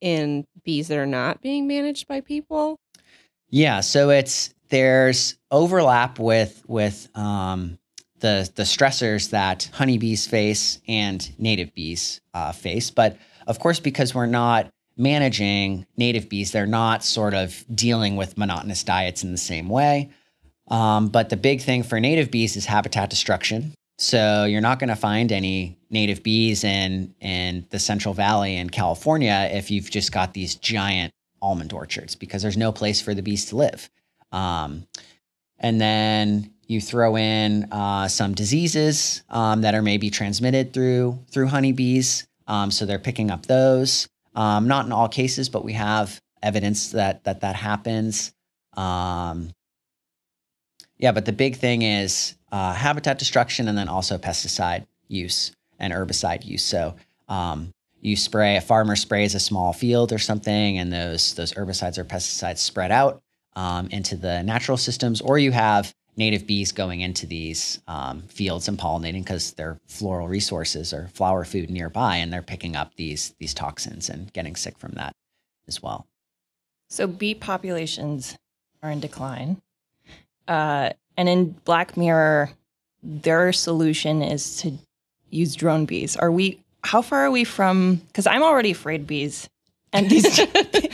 in 0.00 0.46
bees 0.62 0.88
that 0.88 0.98
are 0.98 1.06
not 1.06 1.42
being 1.42 1.66
managed 1.66 2.06
by 2.06 2.20
people? 2.20 2.78
Yeah, 3.50 3.80
so 3.80 4.10
it's 4.10 4.54
there's 4.68 5.36
overlap 5.50 6.18
with 6.18 6.62
with 6.68 7.08
um, 7.16 7.78
the 8.24 8.50
the 8.54 8.62
stressors 8.62 9.28
that 9.30 9.68
honeybees 9.74 10.26
face 10.26 10.78
and 10.88 11.30
native 11.38 11.74
bees 11.74 12.22
uh, 12.32 12.52
face, 12.52 12.90
but 12.90 13.18
of 13.46 13.58
course, 13.58 13.80
because 13.80 14.14
we're 14.14 14.24
not 14.24 14.70
managing 14.96 15.84
native 15.98 16.30
bees, 16.30 16.50
they're 16.50 16.66
not 16.66 17.04
sort 17.04 17.34
of 17.34 17.62
dealing 17.74 18.16
with 18.16 18.38
monotonous 18.38 18.82
diets 18.82 19.24
in 19.24 19.30
the 19.30 19.36
same 19.36 19.68
way. 19.68 20.08
Um, 20.68 21.08
but 21.08 21.28
the 21.28 21.36
big 21.36 21.60
thing 21.60 21.82
for 21.82 22.00
native 22.00 22.30
bees 22.30 22.56
is 22.56 22.64
habitat 22.64 23.10
destruction. 23.10 23.74
So 23.98 24.44
you're 24.44 24.62
not 24.62 24.78
going 24.78 24.88
to 24.88 24.96
find 24.96 25.30
any 25.30 25.76
native 25.90 26.22
bees 26.22 26.64
in 26.64 27.14
in 27.20 27.66
the 27.68 27.78
Central 27.78 28.14
Valley 28.14 28.56
in 28.56 28.70
California 28.70 29.50
if 29.52 29.70
you've 29.70 29.90
just 29.90 30.12
got 30.12 30.32
these 30.32 30.54
giant 30.54 31.12
almond 31.42 31.74
orchards 31.74 32.16
because 32.16 32.40
there's 32.40 32.56
no 32.56 32.72
place 32.72 33.02
for 33.02 33.12
the 33.12 33.22
bees 33.22 33.44
to 33.46 33.56
live. 33.56 33.90
Um, 34.32 34.86
and 35.58 35.78
then 35.78 36.53
you 36.66 36.80
throw 36.80 37.16
in 37.16 37.64
uh, 37.72 38.08
some 38.08 38.34
diseases 38.34 39.22
um, 39.30 39.62
that 39.62 39.74
are 39.74 39.82
maybe 39.82 40.10
transmitted 40.10 40.72
through 40.72 41.18
through 41.30 41.46
honeybees. 41.46 42.26
Um, 42.46 42.70
so 42.70 42.86
they're 42.86 42.98
picking 42.98 43.30
up 43.30 43.46
those. 43.46 44.08
Um, 44.34 44.66
not 44.66 44.86
in 44.86 44.92
all 44.92 45.08
cases, 45.08 45.48
but 45.48 45.64
we 45.64 45.74
have 45.74 46.20
evidence 46.42 46.90
that 46.92 47.24
that 47.24 47.40
that 47.40 47.56
happens. 47.56 48.32
Um, 48.76 49.50
yeah, 50.98 51.12
but 51.12 51.24
the 51.24 51.32
big 51.32 51.56
thing 51.56 51.82
is 51.82 52.34
uh, 52.52 52.72
habitat 52.72 53.18
destruction 53.18 53.68
and 53.68 53.76
then 53.76 53.88
also 53.88 54.18
pesticide 54.18 54.86
use 55.08 55.52
and 55.78 55.92
herbicide 55.92 56.44
use. 56.44 56.64
So 56.64 56.94
um, 57.28 57.72
you 58.00 58.16
spray 58.16 58.56
a 58.56 58.60
farmer 58.60 58.96
sprays 58.96 59.34
a 59.34 59.40
small 59.40 59.72
field 59.72 60.12
or 60.12 60.18
something, 60.18 60.78
and 60.78 60.92
those 60.92 61.34
those 61.34 61.52
herbicides 61.52 61.98
or 61.98 62.04
pesticides 62.04 62.58
spread 62.58 62.90
out 62.90 63.22
um, 63.56 63.88
into 63.88 64.16
the 64.16 64.42
natural 64.42 64.76
systems, 64.76 65.20
or 65.20 65.38
you 65.38 65.52
have 65.52 65.94
native 66.16 66.46
bees 66.46 66.72
going 66.72 67.00
into 67.00 67.26
these 67.26 67.80
um, 67.88 68.22
fields 68.22 68.68
and 68.68 68.78
pollinating 68.78 69.24
because 69.24 69.52
their 69.52 69.78
floral 69.86 70.28
resources 70.28 70.92
or 70.92 71.08
flower 71.08 71.44
food 71.44 71.70
nearby, 71.70 72.16
and 72.16 72.32
they're 72.32 72.42
picking 72.42 72.76
up 72.76 72.94
these 72.96 73.34
these 73.38 73.54
toxins 73.54 74.08
and 74.08 74.32
getting 74.32 74.56
sick 74.56 74.78
from 74.78 74.92
that 74.92 75.12
as 75.66 75.82
well. 75.82 76.06
So 76.88 77.06
bee 77.06 77.34
populations 77.34 78.36
are 78.82 78.90
in 78.90 79.00
decline. 79.00 79.60
Uh, 80.46 80.90
and 81.16 81.28
in 81.28 81.50
Black 81.64 81.96
Mirror, 81.96 82.50
their 83.02 83.52
solution 83.52 84.22
is 84.22 84.58
to 84.58 84.72
use 85.30 85.54
drone 85.54 85.84
bees. 85.84 86.16
Are 86.16 86.30
we? 86.30 86.60
How 86.82 87.00
far 87.00 87.24
are 87.26 87.30
we 87.30 87.44
from? 87.44 87.96
Because 88.08 88.26
I'm 88.26 88.42
already 88.42 88.70
afraid 88.70 89.06
bees. 89.06 89.48
And 89.94 90.10
these, 90.10 90.40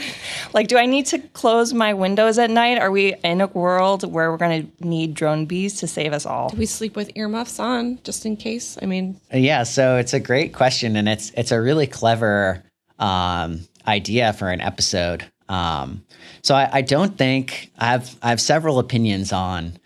like, 0.53 0.67
do 0.67 0.77
I 0.77 0.85
need 0.85 1.07
to 1.07 1.19
close 1.19 1.73
my 1.73 1.93
windows 1.93 2.37
at 2.37 2.51
night? 2.51 2.77
Are 2.77 2.91
we 2.91 3.15
in 3.23 3.41
a 3.41 3.47
world 3.47 4.09
where 4.09 4.31
we're 4.31 4.37
going 4.37 4.67
to 4.67 4.87
need 4.87 5.15
drone 5.15 5.47
bees 5.47 5.79
to 5.79 5.87
save 5.87 6.13
us 6.13 6.25
all? 6.25 6.49
Do 6.49 6.57
we 6.57 6.67
sleep 6.67 6.95
with 6.95 7.11
earmuffs 7.15 7.59
on 7.59 7.99
just 8.03 8.27
in 8.27 8.37
case? 8.37 8.77
I 8.79 8.85
mean, 8.85 9.19
yeah. 9.33 9.63
So 9.63 9.97
it's 9.97 10.13
a 10.13 10.19
great 10.19 10.53
question, 10.53 10.95
and 10.95 11.09
it's 11.09 11.31
it's 11.31 11.51
a 11.51 11.59
really 11.59 11.87
clever 11.87 12.63
um, 12.99 13.67
idea 13.87 14.33
for 14.33 14.49
an 14.49 14.61
episode. 14.61 15.25
Um, 15.49 16.03
so 16.43 16.55
I, 16.55 16.69
I, 16.71 16.81
don't 16.81 17.17
think 17.17 17.71
I 17.77 17.87
have 17.87 18.15
I 18.21 18.29
have 18.29 18.39
several 18.39 18.79
opinions 18.79 19.33
on 19.33 19.77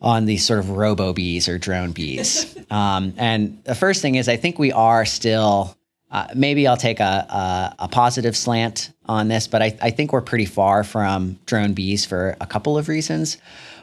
on 0.00 0.26
these 0.26 0.46
sort 0.46 0.60
of 0.60 0.70
robo 0.70 1.12
bees 1.12 1.48
or 1.48 1.58
drone 1.58 1.92
bees. 1.92 2.56
um, 2.70 3.14
and 3.16 3.62
the 3.64 3.74
first 3.74 4.02
thing 4.02 4.14
is 4.14 4.28
I 4.28 4.36
think 4.36 4.58
we 4.58 4.72
are 4.72 5.04
still 5.06 5.77
uh, 6.10 6.28
maybe 6.34 6.66
I'll 6.66 6.76
take 6.76 7.00
a, 7.00 7.04
a, 7.04 7.84
a 7.84 7.88
positive 7.88 8.36
slant 8.36 8.92
on 9.06 9.28
this, 9.28 9.46
but 9.46 9.62
I, 9.62 9.76
I 9.82 9.90
think 9.90 10.12
we're 10.12 10.22
pretty 10.22 10.46
far 10.46 10.84
from 10.84 11.38
drone 11.46 11.74
bees 11.74 12.06
for 12.06 12.36
a 12.40 12.46
couple 12.46 12.78
of 12.78 12.88
reasons. 12.88 13.36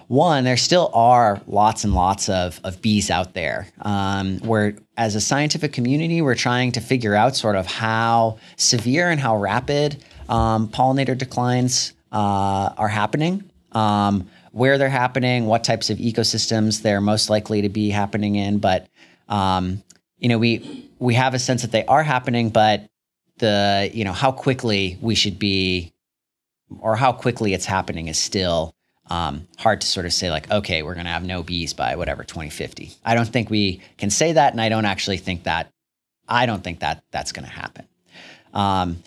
One, 0.08 0.44
there 0.44 0.58
still 0.58 0.92
are 0.94 1.42
lots 1.48 1.84
and 1.84 1.94
lots 1.94 2.30
of, 2.30 2.60
of 2.64 2.82
bees 2.82 3.10
out 3.10 3.34
there. 3.34 3.68
Um, 3.82 4.38
where, 4.40 4.76
as 4.98 5.16
a 5.16 5.22
scientific 5.22 5.74
community, 5.74 6.22
we're 6.22 6.36
trying 6.36 6.72
to 6.74 6.82
figure 6.82 7.16
out 7.16 7.36
sort 7.36 7.56
of 7.56 7.66
how 7.66 8.38
severe 8.56 9.10
and 9.10 9.20
how 9.20 9.36
rapid 9.38 10.04
um, 10.30 10.68
pollinator 10.68 11.18
declines 11.18 11.94
uh, 12.12 12.74
are 12.78 12.88
happening, 12.88 13.50
um, 13.72 14.28
where 14.52 14.78
they're 14.78 14.90
happening, 14.90 15.48
what 15.48 15.64
types 15.64 15.90
of 15.90 15.98
ecosystems 15.98 16.82
they're 16.82 17.02
most 17.02 17.30
likely 17.30 17.64
to 17.64 17.70
be 17.70 17.90
happening 17.90 18.36
in. 18.36 18.60
But 18.60 18.88
um, 19.28 19.84
you 20.18 20.30
know, 20.30 20.38
we 20.38 20.90
we 21.00 21.14
have 21.14 21.34
a 21.34 21.40
sense 21.40 21.62
that 21.62 21.72
they 21.72 21.86
are 21.86 22.04
happening, 22.04 22.50
but 22.50 22.88
the 23.38 23.90
you 23.94 24.04
know 24.04 24.14
how 24.14 24.32
quickly 24.32 24.98
we 25.02 25.16
should 25.16 25.40
be, 25.40 25.94
or 26.80 26.96
how 26.96 27.12
quickly 27.12 27.54
it's 27.54 27.66
happening 27.66 28.08
is 28.08 28.18
still 28.18 28.76
um, 29.10 29.48
hard 29.58 29.82
to 29.82 29.88
sort 29.88 30.06
of 30.06 30.14
say 30.14 30.32
like, 30.32 30.50
okay, 30.50 30.82
we're 30.84 30.94
going 30.94 31.06
to 31.06 31.12
have 31.12 31.26
no 31.26 31.44
bees 31.44 31.74
by 31.74 31.96
whatever 31.96 32.24
2050. 32.24 32.92
I 33.04 33.14
don't 33.14 33.28
think 33.28 33.50
we 33.50 33.82
can 33.98 34.10
say 34.10 34.34
that, 34.34 34.54
and 34.54 34.62
I 34.62 34.70
don't 34.70 34.86
actually 34.86 35.18
think 35.18 35.44
that. 35.44 35.72
I 36.28 36.48
don't 36.48 36.64
think 36.64 36.80
that 36.80 37.04
that's 37.12 37.32
going 37.32 37.46
to 37.46 37.52
happen. 37.52 37.88
Um, 38.54 39.04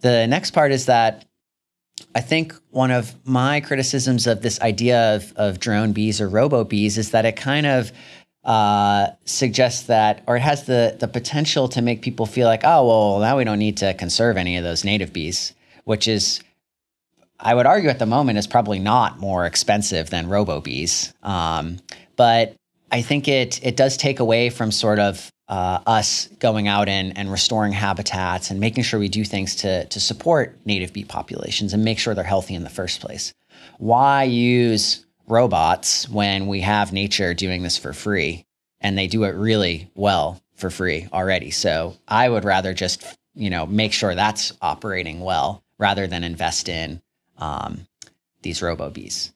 the 0.00 0.26
next 0.26 0.50
part 0.50 0.72
is 0.72 0.86
that 0.86 1.26
I 2.14 2.20
think 2.20 2.54
one 2.70 2.90
of 2.90 3.14
my 3.26 3.60
criticisms 3.60 4.26
of 4.26 4.42
this 4.42 4.60
idea 4.60 5.14
of, 5.16 5.32
of 5.36 5.60
drone 5.60 5.92
bees 5.92 6.20
or 6.20 6.28
robo 6.28 6.64
bees 6.64 6.98
is 6.98 7.10
that 7.10 7.24
it 7.24 7.36
kind 7.36 7.66
of 7.66 7.92
uh, 8.46 9.08
suggests 9.24 9.82
that, 9.88 10.22
or 10.26 10.36
it 10.36 10.40
has 10.40 10.64
the 10.64 10.96
the 10.98 11.08
potential 11.08 11.68
to 11.68 11.82
make 11.82 12.00
people 12.00 12.26
feel 12.26 12.46
like, 12.46 12.62
oh, 12.64 12.86
well, 12.86 13.20
now 13.20 13.36
we 13.36 13.44
don't 13.44 13.58
need 13.58 13.76
to 13.78 13.92
conserve 13.94 14.36
any 14.36 14.56
of 14.56 14.64
those 14.64 14.84
native 14.84 15.12
bees, 15.12 15.52
which 15.84 16.08
is, 16.08 16.40
I 17.40 17.54
would 17.54 17.66
argue 17.66 17.90
at 17.90 17.98
the 17.98 18.06
moment, 18.06 18.38
is 18.38 18.46
probably 18.46 18.78
not 18.78 19.18
more 19.18 19.46
expensive 19.46 20.10
than 20.10 20.28
robo 20.28 20.60
bees. 20.60 21.12
Um, 21.22 21.78
but 22.14 22.54
I 22.92 23.02
think 23.02 23.26
it 23.26 23.60
it 23.64 23.76
does 23.76 23.96
take 23.96 24.20
away 24.20 24.50
from 24.50 24.70
sort 24.70 25.00
of 25.00 25.28
uh, 25.48 25.80
us 25.86 26.28
going 26.38 26.68
out 26.68 26.88
and, 26.88 27.16
and 27.16 27.30
restoring 27.30 27.72
habitats 27.72 28.50
and 28.50 28.60
making 28.60 28.84
sure 28.84 28.98
we 28.98 29.08
do 29.08 29.24
things 29.24 29.56
to, 29.56 29.84
to 29.86 30.00
support 30.00 30.58
native 30.64 30.92
bee 30.92 31.04
populations 31.04 31.72
and 31.72 31.84
make 31.84 31.98
sure 31.98 32.14
they're 32.14 32.24
healthy 32.24 32.54
in 32.54 32.64
the 32.64 32.70
first 32.70 33.00
place. 33.00 33.32
Why 33.78 34.24
use 34.24 35.05
robots 35.26 36.08
when 36.08 36.46
we 36.46 36.60
have 36.60 36.92
nature 36.92 37.34
doing 37.34 37.62
this 37.62 37.76
for 37.76 37.92
free 37.92 38.46
and 38.80 38.96
they 38.96 39.06
do 39.06 39.24
it 39.24 39.34
really 39.34 39.90
well 39.94 40.40
for 40.54 40.70
free 40.70 41.08
already? 41.12 41.50
So 41.50 41.96
I 42.08 42.28
would 42.28 42.44
rather 42.44 42.74
just 42.74 43.04
you 43.36 43.50
know, 43.50 43.66
make 43.66 43.92
sure 43.92 44.14
that's 44.14 44.52
operating 44.60 45.20
well 45.20 45.62
rather 45.78 46.06
than 46.06 46.24
invest 46.24 46.68
in 46.68 47.00
um, 47.38 47.86
these 48.42 48.62
robo 48.62 48.90
bees. 48.90 49.32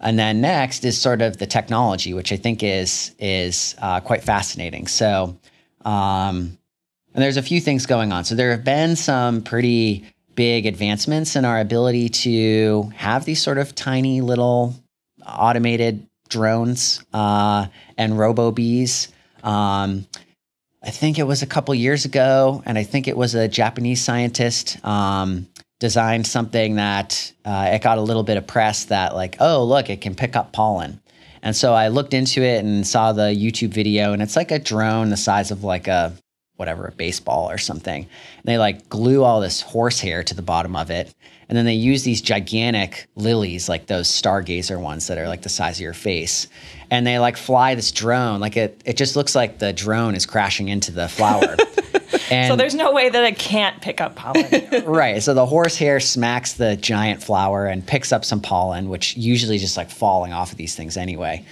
And 0.00 0.18
then 0.18 0.40
next 0.40 0.84
is 0.84 0.98
sort 0.98 1.20
of 1.20 1.38
the 1.38 1.46
technology, 1.46 2.14
which 2.14 2.32
I 2.32 2.36
think 2.36 2.62
is 2.62 3.14
is 3.18 3.74
uh, 3.78 4.00
quite 4.00 4.22
fascinating. 4.22 4.86
So, 4.86 5.36
um, 5.84 6.56
and 7.12 7.22
there's 7.22 7.36
a 7.36 7.42
few 7.42 7.60
things 7.60 7.86
going 7.86 8.12
on. 8.12 8.24
So 8.24 8.34
there 8.34 8.50
have 8.52 8.64
been 8.64 8.96
some 8.96 9.42
pretty 9.42 10.04
big 10.34 10.66
advancements 10.66 11.36
in 11.36 11.44
our 11.44 11.60
ability 11.60 12.08
to 12.08 12.90
have 12.96 13.24
these 13.24 13.42
sort 13.42 13.58
of 13.58 13.74
tiny 13.74 14.20
little 14.20 14.74
automated 15.26 16.06
drones 16.28 17.04
uh, 17.12 17.66
and 17.96 18.18
robo 18.18 18.50
bees. 18.50 19.08
Um, 19.42 20.06
I 20.82 20.90
think 20.90 21.18
it 21.18 21.22
was 21.22 21.42
a 21.42 21.46
couple 21.46 21.74
years 21.74 22.04
ago, 22.04 22.62
and 22.66 22.76
I 22.76 22.82
think 22.82 23.08
it 23.08 23.16
was 23.16 23.34
a 23.34 23.48
Japanese 23.48 24.02
scientist 24.02 24.84
um, 24.84 25.46
designed 25.80 26.26
something 26.26 26.76
that 26.76 27.32
uh, 27.44 27.70
it 27.72 27.82
got 27.82 27.98
a 27.98 28.02
little 28.02 28.22
bit 28.22 28.36
of 28.36 28.46
press 28.46 28.86
that 28.86 29.14
like, 29.14 29.36
oh 29.40 29.64
look, 29.64 29.88
it 29.88 30.00
can 30.00 30.14
pick 30.14 30.36
up 30.36 30.52
pollen. 30.52 31.00
And 31.42 31.54
so 31.54 31.74
I 31.74 31.88
looked 31.88 32.14
into 32.14 32.42
it 32.42 32.64
and 32.64 32.86
saw 32.86 33.12
the 33.12 33.34
YouTube 33.34 33.72
video, 33.72 34.12
and 34.12 34.22
it's 34.22 34.36
like 34.36 34.50
a 34.50 34.58
drone 34.58 35.10
the 35.10 35.16
size 35.16 35.50
of 35.50 35.62
like 35.64 35.88
a 35.88 36.12
whatever, 36.56 36.86
a 36.86 36.92
baseball 36.92 37.50
or 37.50 37.58
something. 37.58 38.02
And 38.02 38.44
they 38.44 38.58
like 38.58 38.88
glue 38.88 39.24
all 39.24 39.40
this 39.40 39.60
horsehair 39.60 40.22
to 40.24 40.34
the 40.34 40.42
bottom 40.42 40.76
of 40.76 40.90
it. 40.90 41.14
And 41.48 41.58
then 41.58 41.66
they 41.66 41.74
use 41.74 42.04
these 42.04 42.22
gigantic 42.22 43.06
lilies, 43.16 43.68
like 43.68 43.86
those 43.86 44.08
stargazer 44.08 44.80
ones 44.80 45.08
that 45.08 45.18
are 45.18 45.28
like 45.28 45.42
the 45.42 45.48
size 45.48 45.76
of 45.76 45.82
your 45.82 45.92
face. 45.92 46.46
And 46.90 47.06
they 47.06 47.18
like 47.18 47.36
fly 47.36 47.74
this 47.74 47.92
drone. 47.92 48.40
Like 48.40 48.56
it, 48.56 48.80
it 48.84 48.96
just 48.96 49.16
looks 49.16 49.34
like 49.34 49.58
the 49.58 49.72
drone 49.72 50.14
is 50.14 50.26
crashing 50.26 50.68
into 50.68 50.92
the 50.92 51.08
flower. 51.08 51.56
And 52.30 52.48
so 52.48 52.56
there's 52.56 52.74
no 52.74 52.92
way 52.92 53.10
that 53.10 53.24
it 53.24 53.38
can't 53.38 53.82
pick 53.82 54.00
up 54.00 54.14
pollen. 54.14 54.46
right. 54.86 55.22
So 55.22 55.34
the 55.34 55.44
horsehair 55.44 56.00
smacks 56.00 56.54
the 56.54 56.76
giant 56.76 57.22
flower 57.22 57.66
and 57.66 57.86
picks 57.86 58.12
up 58.12 58.24
some 58.24 58.40
pollen, 58.40 58.88
which 58.88 59.16
usually 59.16 59.58
just 59.58 59.76
like 59.76 59.90
falling 59.90 60.32
off 60.32 60.50
of 60.52 60.56
these 60.56 60.74
things 60.74 60.96
anyway 60.96 61.44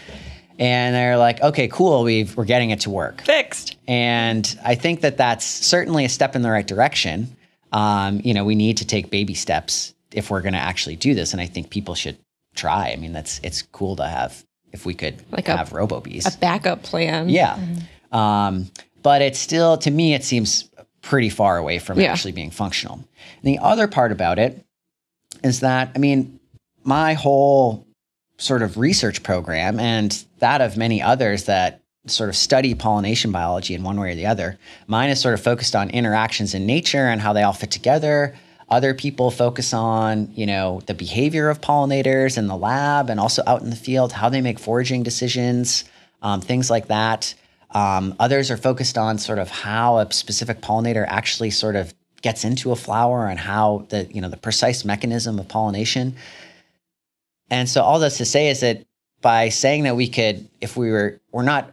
and 0.63 0.95
they're 0.95 1.17
like, 1.17 1.43
okay, 1.43 1.67
cool, 1.67 2.05
we've, 2.05 2.37
we're 2.37 2.45
getting 2.45 2.71
it 2.71 2.79
to 2.83 2.91
work. 2.91 3.21
Fixed. 3.23 3.75
And 3.89 4.57
I 4.65 4.77
think 4.77 5.01
that 5.01 5.17
that's 5.17 5.45
certainly 5.45 6.05
a 6.05 6.09
step 6.09 6.37
in 6.37 6.43
the 6.43 6.53
right 6.53 6.67
direction. 6.67 7.37
Um, 7.73 8.21
you 8.23 8.33
know, 8.33 8.45
we 8.45 8.55
need 8.55 8.77
to 8.77 8.87
take 8.87 9.11
baby 9.11 9.35
steps 9.35 9.93
if 10.13 10.31
we're 10.31 10.41
going 10.41 10.53
to 10.53 10.61
actually 10.61 10.95
do 10.95 11.15
this. 11.15 11.33
And 11.33 11.43
I 11.43 11.47
think 11.47 11.71
people 11.71 11.97
should 11.97 12.17
try. 12.55 12.93
I 12.93 12.97
mean, 12.97 13.13
that's 13.13 13.41
it's 13.43 13.63
cool 13.63 13.97
to 13.97 14.07
have 14.07 14.45
if 14.71 14.87
we 14.87 14.95
could 14.95 15.21
like 15.33 15.49
have 15.49 15.73
robo 15.73 16.01
bees, 16.01 16.33
a 16.33 16.39
backup 16.39 16.85
plan. 16.85 17.29
Yeah. 17.29 17.57
Mm-hmm. 17.57 18.17
Um, 18.17 18.71
but 19.03 19.21
it's 19.21 19.41
still, 19.41 19.79
to 19.79 19.91
me, 19.91 20.15
it 20.15 20.23
seems 20.23 20.71
pretty 21.01 21.29
far 21.29 21.59
away 21.59 21.81
from 21.81 21.99
yeah. 21.99 22.13
actually 22.13 22.33
being 22.33 22.53
functional. 22.53 22.95
And 22.95 23.43
the 23.43 23.59
other 23.59 23.89
part 23.89 24.13
about 24.13 24.39
it 24.39 24.65
is 25.43 25.59
that, 25.59 25.91
I 25.97 25.99
mean, 25.99 26.39
my 26.85 27.15
whole 27.15 27.85
sort 28.43 28.63
of 28.63 28.77
research 28.77 29.23
program 29.23 29.79
and 29.79 30.25
that 30.41 30.61
of 30.61 30.77
many 30.77 31.01
others 31.01 31.45
that 31.45 31.81
sort 32.07 32.29
of 32.29 32.35
study 32.35 32.75
pollination 32.75 33.31
biology 33.31 33.75
in 33.75 33.85
one 33.85 33.99
way 34.01 34.11
or 34.11 34.15
the 34.17 34.27
other. 34.27 34.59
Mine 34.89 35.11
is 35.11 35.21
sort 35.21 35.35
of 35.35 35.41
focused 35.41 35.77
on 35.77 35.89
interactions 35.91 36.53
in 36.53 36.67
nature 36.67 37.07
and 37.07 37.21
how 37.21 37.33
they 37.33 37.45
all 37.45 37.53
fit 37.53 37.71
together. 37.71 38.35
Other 38.69 38.95
people 38.95 39.31
focus 39.31 39.73
on, 39.73 40.33
you 40.35 40.47
know, 40.47 40.83
the 40.87 40.95
behavior 40.95 41.49
of 41.49 41.61
pollinators 41.61 42.37
in 42.37 42.49
the 42.49 42.57
lab 42.57 43.11
and 43.11 43.21
also 43.21 43.43
out 43.47 43.63
in 43.63 43.71
the 43.71 43.77
field, 43.77 44.13
how 44.13 44.29
they 44.29 44.41
make 44.41 44.59
foraging 44.59 45.05
decisions, 45.05 45.85
um, 46.23 46.41
things 46.41 46.69
like 46.69 46.89
that. 46.89 47.35
Um, 47.71 48.17
others 48.19 48.51
are 48.51 48.57
focused 48.57 48.99
on 48.99 49.19
sort 49.19 49.39
of 49.39 49.51
how 49.51 49.99
a 49.99 50.13
specific 50.13 50.61
pollinator 50.61 51.05
actually 51.07 51.51
sort 51.51 51.77
of 51.77 51.95
gets 52.23 52.45
into 52.45 52.73
a 52.73 52.77
flower 52.77 53.29
and 53.29 53.39
how 53.39 53.87
the, 53.91 54.09
you 54.13 54.21
know, 54.21 54.29
the 54.29 54.37
precise 54.37 54.85
mechanism 54.85 55.39
of 55.39 55.47
pollination. 55.49 56.17
And 57.53 57.69
so 57.69 57.83
all 57.83 57.99
this 57.99 58.17
to 58.17 58.25
say 58.25 58.49
is 58.49 58.61
that 58.61 58.87
by 59.21 59.51
saying 59.51 59.83
that 59.83 59.95
we 59.95 60.09
could, 60.09 60.49
if 60.63 60.75
we 60.75 60.91
were, 60.91 61.21
we're 61.33 61.43
not, 61.43 61.71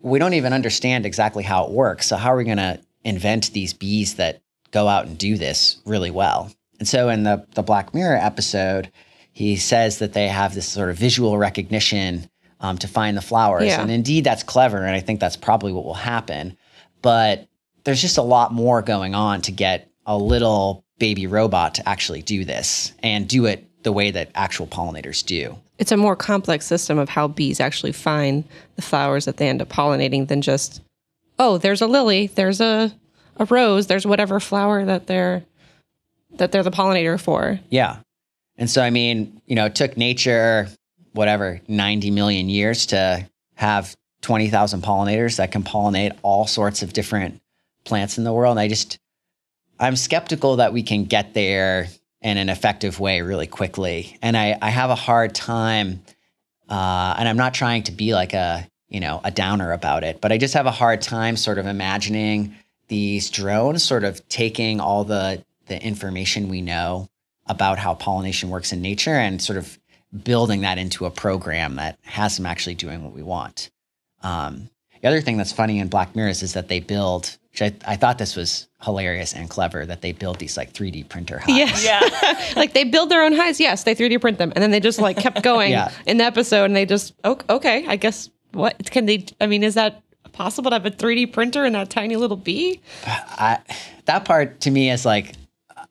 we 0.00 0.20
don't 0.20 0.34
even 0.34 0.52
understand 0.52 1.04
exactly 1.04 1.42
how 1.42 1.64
it 1.64 1.72
works. 1.72 2.06
So 2.06 2.16
how 2.16 2.32
are 2.32 2.36
we 2.36 2.44
going 2.44 2.58
to 2.58 2.78
invent 3.02 3.52
these 3.52 3.74
bees 3.74 4.14
that 4.14 4.40
go 4.70 4.86
out 4.86 5.06
and 5.06 5.18
do 5.18 5.36
this 5.36 5.78
really 5.84 6.12
well? 6.12 6.52
And 6.78 6.86
so 6.86 7.08
in 7.08 7.24
the 7.24 7.44
the 7.54 7.62
Black 7.62 7.92
Mirror 7.92 8.18
episode, 8.18 8.92
he 9.32 9.56
says 9.56 9.98
that 9.98 10.12
they 10.12 10.28
have 10.28 10.54
this 10.54 10.68
sort 10.68 10.90
of 10.90 10.96
visual 10.96 11.36
recognition 11.38 12.30
um, 12.60 12.78
to 12.78 12.86
find 12.86 13.16
the 13.16 13.22
flowers, 13.22 13.66
yeah. 13.66 13.80
and 13.80 13.90
indeed 13.90 14.22
that's 14.22 14.44
clever, 14.44 14.76
and 14.76 14.94
I 14.94 15.00
think 15.00 15.18
that's 15.18 15.36
probably 15.36 15.72
what 15.72 15.84
will 15.84 15.94
happen. 15.94 16.56
But 17.02 17.48
there's 17.84 18.00
just 18.00 18.18
a 18.18 18.22
lot 18.22 18.52
more 18.52 18.80
going 18.80 19.14
on 19.14 19.40
to 19.42 19.52
get 19.52 19.90
a 20.06 20.16
little 20.16 20.84
baby 20.98 21.26
robot 21.26 21.74
to 21.76 21.88
actually 21.88 22.22
do 22.22 22.44
this 22.44 22.92
and 23.02 23.28
do 23.28 23.46
it 23.46 23.66
the 23.86 23.92
way 23.92 24.10
that 24.10 24.28
actual 24.34 24.66
pollinators 24.66 25.24
do. 25.24 25.56
It's 25.78 25.92
a 25.92 25.96
more 25.96 26.16
complex 26.16 26.66
system 26.66 26.98
of 26.98 27.08
how 27.08 27.28
bees 27.28 27.60
actually 27.60 27.92
find 27.92 28.42
the 28.74 28.82
flowers 28.82 29.26
that 29.26 29.36
they 29.36 29.48
end 29.48 29.62
up 29.62 29.68
pollinating 29.68 30.26
than 30.26 30.42
just, 30.42 30.82
oh, 31.38 31.56
there's 31.56 31.80
a 31.80 31.86
lily, 31.86 32.26
there's 32.26 32.60
a, 32.60 32.92
a 33.36 33.44
rose, 33.44 33.86
there's 33.86 34.04
whatever 34.04 34.40
flower 34.40 34.84
that 34.84 35.06
they're 35.06 35.44
that 36.32 36.50
they're 36.50 36.64
the 36.64 36.72
pollinator 36.72 37.18
for. 37.18 37.60
Yeah. 37.70 37.98
And 38.58 38.68
so 38.68 38.82
I 38.82 38.90
mean, 38.90 39.40
you 39.46 39.54
know, 39.54 39.66
it 39.66 39.76
took 39.76 39.96
nature 39.96 40.68
whatever 41.12 41.60
90 41.68 42.10
million 42.10 42.48
years 42.48 42.86
to 42.86 43.24
have 43.54 43.94
20,000 44.22 44.82
pollinators 44.82 45.36
that 45.36 45.52
can 45.52 45.62
pollinate 45.62 46.18
all 46.22 46.48
sorts 46.48 46.82
of 46.82 46.92
different 46.92 47.40
plants 47.84 48.18
in 48.18 48.24
the 48.24 48.32
world. 48.32 48.50
And 48.50 48.60
I 48.60 48.66
just 48.66 48.98
I'm 49.78 49.94
skeptical 49.94 50.56
that 50.56 50.72
we 50.72 50.82
can 50.82 51.04
get 51.04 51.34
there 51.34 51.86
in 52.22 52.38
an 52.38 52.48
effective 52.48 52.98
way 52.98 53.20
really 53.20 53.46
quickly. 53.46 54.18
And 54.22 54.36
I, 54.36 54.58
I 54.60 54.70
have 54.70 54.90
a 54.90 54.94
hard 54.94 55.34
time, 55.34 56.02
uh, 56.68 57.14
and 57.18 57.28
I'm 57.28 57.36
not 57.36 57.54
trying 57.54 57.84
to 57.84 57.92
be 57.92 58.14
like 58.14 58.32
a, 58.32 58.66
you 58.88 59.00
know, 59.00 59.20
a 59.24 59.30
downer 59.30 59.72
about 59.72 60.04
it, 60.04 60.20
but 60.20 60.32
I 60.32 60.38
just 60.38 60.54
have 60.54 60.66
a 60.66 60.70
hard 60.70 61.02
time 61.02 61.36
sort 61.36 61.58
of 61.58 61.66
imagining 61.66 62.54
these 62.88 63.30
drones 63.30 63.82
sort 63.82 64.04
of 64.04 64.26
taking 64.28 64.80
all 64.80 65.04
the, 65.04 65.44
the 65.66 65.82
information 65.82 66.48
we 66.48 66.62
know 66.62 67.08
about 67.46 67.78
how 67.78 67.94
pollination 67.94 68.50
works 68.50 68.72
in 68.72 68.80
nature 68.80 69.14
and 69.14 69.42
sort 69.42 69.58
of 69.58 69.78
building 70.24 70.62
that 70.62 70.78
into 70.78 71.04
a 71.04 71.10
program 71.10 71.76
that 71.76 71.98
has 72.02 72.36
them 72.36 72.46
actually 72.46 72.74
doing 72.74 73.04
what 73.04 73.12
we 73.12 73.22
want. 73.22 73.70
Um, 74.22 74.70
the 75.02 75.08
other 75.08 75.20
thing 75.20 75.36
that's 75.36 75.52
funny 75.52 75.78
in 75.78 75.88
Black 75.88 76.14
Mirrors 76.14 76.42
is 76.42 76.54
that 76.54 76.68
they 76.68 76.80
build 76.80 77.36
which 77.58 77.72
I, 77.86 77.92
I 77.92 77.96
thought 77.96 78.18
this 78.18 78.36
was 78.36 78.68
hilarious 78.82 79.32
and 79.32 79.48
clever 79.48 79.86
that 79.86 80.02
they 80.02 80.12
build 80.12 80.38
these 80.38 80.58
like 80.58 80.74
3D 80.74 81.08
printer 81.08 81.38
hives. 81.38 81.82
Yeah. 81.82 82.00
yeah. 82.02 82.52
like 82.56 82.74
they 82.74 82.84
build 82.84 83.08
their 83.08 83.22
own 83.22 83.32
hives. 83.32 83.58
Yes, 83.58 83.84
they 83.84 83.94
3D 83.94 84.20
print 84.20 84.36
them. 84.36 84.52
And 84.54 84.62
then 84.62 84.72
they 84.72 84.80
just 84.80 84.98
like 84.98 85.16
kept 85.16 85.42
going 85.42 85.70
yeah. 85.70 85.90
in 86.04 86.18
the 86.18 86.24
episode 86.24 86.64
and 86.64 86.76
they 86.76 86.84
just, 86.84 87.14
okay, 87.24 87.86
I 87.86 87.96
guess 87.96 88.28
what 88.52 88.90
can 88.90 89.06
they, 89.06 89.24
I 89.40 89.46
mean, 89.46 89.62
is 89.62 89.74
that 89.74 90.02
possible 90.32 90.70
to 90.70 90.74
have 90.74 90.84
a 90.84 90.90
3D 90.90 91.32
printer 91.32 91.64
in 91.64 91.72
that 91.72 91.88
tiny 91.88 92.16
little 92.16 92.36
bee? 92.36 92.82
I, 93.06 93.58
that 94.04 94.26
part 94.26 94.60
to 94.60 94.70
me 94.70 94.90
is 94.90 95.06
like 95.06 95.32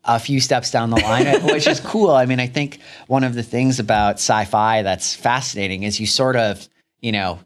a 0.04 0.20
few 0.20 0.40
steps 0.40 0.70
down 0.70 0.92
the 0.92 0.98
line, 0.98 1.26
which 1.46 1.66
is 1.66 1.80
cool. 1.80 2.12
I 2.12 2.28
mean, 2.28 2.40
I 2.40 2.46
think 2.46 2.80
one 3.08 3.24
of 3.24 3.34
the 3.34 3.44
things 3.44 3.80
about 3.80 4.16
sci 4.16 4.46
fi 4.46 4.84
that's 4.84 5.16
fascinating 5.16 5.82
is 5.82 6.00
you 6.00 6.06
sort 6.06 6.36
of, 6.36 6.70
you 7.02 7.12
know, 7.12 7.40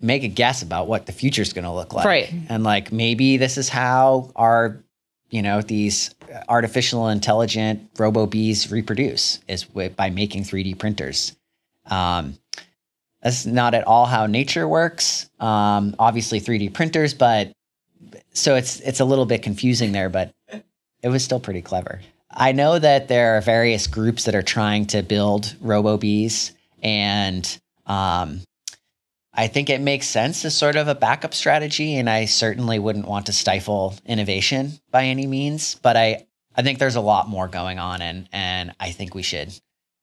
make 0.00 0.22
a 0.22 0.28
guess 0.28 0.62
about 0.62 0.88
what 0.88 1.06
the 1.06 1.12
future 1.12 1.42
is 1.42 1.52
going 1.52 1.64
to 1.64 1.72
look 1.72 1.92
like. 1.92 2.04
Right. 2.04 2.32
And 2.48 2.64
like 2.64 2.92
maybe 2.92 3.36
this 3.36 3.56
is 3.58 3.68
how 3.68 4.30
our, 4.36 4.82
you 5.30 5.42
know, 5.42 5.62
these 5.62 6.14
artificial 6.48 7.08
intelligent 7.08 7.90
robo 7.98 8.26
bees 8.26 8.70
reproduce 8.70 9.40
is 9.48 9.64
by 9.64 10.10
making 10.10 10.44
3D 10.44 10.78
printers. 10.78 11.34
Um, 11.86 12.38
that's 13.22 13.46
not 13.46 13.74
at 13.74 13.86
all 13.86 14.06
how 14.06 14.26
nature 14.26 14.68
works. 14.68 15.28
Um, 15.40 15.96
obviously 15.98 16.40
3D 16.40 16.72
printers, 16.74 17.14
but 17.14 17.52
so 18.32 18.54
it's 18.54 18.80
it's 18.80 19.00
a 19.00 19.04
little 19.04 19.26
bit 19.26 19.42
confusing 19.42 19.92
there, 19.92 20.08
but 20.08 20.32
it 21.02 21.08
was 21.08 21.24
still 21.24 21.40
pretty 21.40 21.62
clever. 21.62 22.00
I 22.30 22.52
know 22.52 22.78
that 22.78 23.08
there 23.08 23.36
are 23.36 23.40
various 23.40 23.86
groups 23.86 24.24
that 24.24 24.34
are 24.34 24.42
trying 24.42 24.86
to 24.88 25.02
build 25.02 25.56
robo 25.60 25.96
bees 25.96 26.52
and 26.82 27.58
um, 27.86 28.42
I 29.36 29.48
think 29.48 29.68
it 29.68 29.80
makes 29.80 30.08
sense 30.08 30.44
as 30.44 30.56
sort 30.56 30.76
of 30.76 30.88
a 30.88 30.94
backup 30.94 31.34
strategy, 31.34 31.96
and 31.96 32.08
I 32.08 32.24
certainly 32.24 32.78
wouldn't 32.78 33.06
want 33.06 33.26
to 33.26 33.32
stifle 33.32 33.94
innovation 34.06 34.72
by 34.90 35.04
any 35.04 35.26
means. 35.26 35.74
But 35.76 35.96
I, 35.96 36.26
I 36.56 36.62
think 36.62 36.78
there's 36.78 36.96
a 36.96 37.02
lot 37.02 37.28
more 37.28 37.46
going 37.46 37.78
on, 37.78 38.00
and 38.00 38.28
and 38.32 38.74
I 38.80 38.92
think 38.92 39.14
we 39.14 39.22
should 39.22 39.52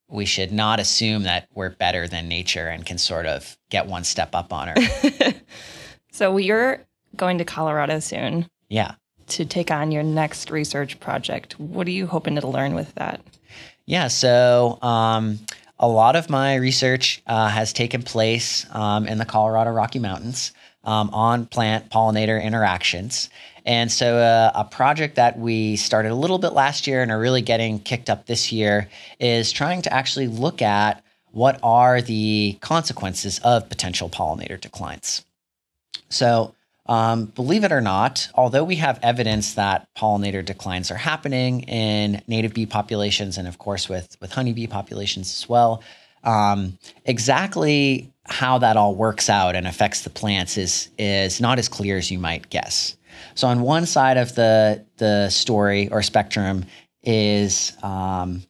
we 0.07 0.25
should 0.25 0.51
not 0.51 0.79
assume 0.79 1.23
that 1.23 1.47
we're 1.55 1.71
better 1.71 2.07
than 2.07 2.27
nature 2.27 2.67
and 2.67 2.85
can 2.85 2.99
sort 2.99 3.25
of 3.25 3.57
get 3.69 3.87
one 3.87 4.03
step 4.03 4.35
up 4.35 4.53
on 4.53 4.67
her. 4.67 4.75
so 6.11 6.37
you're 6.37 6.85
going 7.15 7.39
to 7.39 7.45
Colorado 7.45 7.99
soon. 7.99 8.47
Yeah. 8.69 8.95
To 9.27 9.45
take 9.45 9.71
on 9.71 9.91
your 9.91 10.03
next 10.03 10.51
research 10.51 10.99
project. 10.99 11.59
What 11.59 11.87
are 11.87 11.91
you 11.91 12.05
hoping 12.05 12.35
to 12.35 12.47
learn 12.47 12.75
with 12.75 12.93
that? 12.95 13.21
Yeah. 13.85 14.07
So 14.07 14.77
um, 14.81 15.39
a 15.79 15.87
lot 15.87 16.15
of 16.15 16.29
my 16.29 16.55
research 16.55 17.21
uh, 17.27 17.49
has 17.49 17.73
taken 17.73 18.03
place 18.03 18.65
um, 18.71 19.07
in 19.07 19.17
the 19.17 19.25
Colorado 19.25 19.71
Rocky 19.71 19.99
Mountains 19.99 20.51
um, 20.83 21.09
on 21.11 21.45
plant 21.45 21.89
pollinator 21.89 22.41
interactions. 22.41 23.29
And 23.65 23.91
so, 23.91 24.17
uh, 24.17 24.51
a 24.55 24.65
project 24.65 25.15
that 25.15 25.39
we 25.39 25.77
started 25.77 26.11
a 26.11 26.15
little 26.15 26.37
bit 26.37 26.51
last 26.51 26.85
year 26.85 27.01
and 27.01 27.11
are 27.11 27.19
really 27.19 27.41
getting 27.41 27.79
kicked 27.79 28.09
up 28.09 28.25
this 28.25 28.51
year 28.51 28.89
is 29.19 29.51
trying 29.51 29.81
to 29.83 29.93
actually 29.93 30.27
look 30.27 30.61
at 30.61 31.01
what 31.31 31.59
are 31.63 32.01
the 32.01 32.57
consequences 32.61 33.39
of 33.39 33.69
potential 33.69 34.09
pollinator 34.09 34.59
declines. 34.59 35.23
So, 36.09 36.53
um, 36.85 37.25
believe 37.25 37.63
it 37.63 37.71
or 37.71 37.81
not, 37.81 38.27
although 38.35 38.63
we 38.63 38.75
have 38.75 38.99
evidence 39.01 39.53
that 39.53 39.87
pollinator 39.95 40.43
declines 40.43 40.91
are 40.91 40.95
happening 40.95 41.61
in 41.61 42.21
native 42.27 42.53
bee 42.53 42.65
populations 42.65 43.37
and, 43.37 43.47
of 43.47 43.57
course, 43.57 43.87
with, 43.87 44.17
with 44.19 44.33
honeybee 44.33 44.67
populations 44.67 45.27
as 45.27 45.47
well, 45.47 45.81
um, 46.23 46.77
exactly 47.05 48.11
how 48.25 48.57
that 48.57 48.77
all 48.77 48.95
works 48.95 49.29
out 49.29 49.55
and 49.55 49.67
affects 49.67 50.01
the 50.01 50.09
plants 50.09 50.57
is, 50.57 50.89
is 50.97 51.39
not 51.39 51.57
as 51.57 51.69
clear 51.69 51.97
as 51.97 52.11
you 52.11 52.19
might 52.19 52.49
guess. 52.49 52.97
So, 53.35 53.47
on 53.47 53.61
one 53.61 53.85
side 53.85 54.17
of 54.17 54.35
the, 54.35 54.83
the 54.97 55.29
story 55.29 55.89
or 55.89 56.01
spectrum 56.01 56.65
is 57.03 57.73
um, 57.83 58.43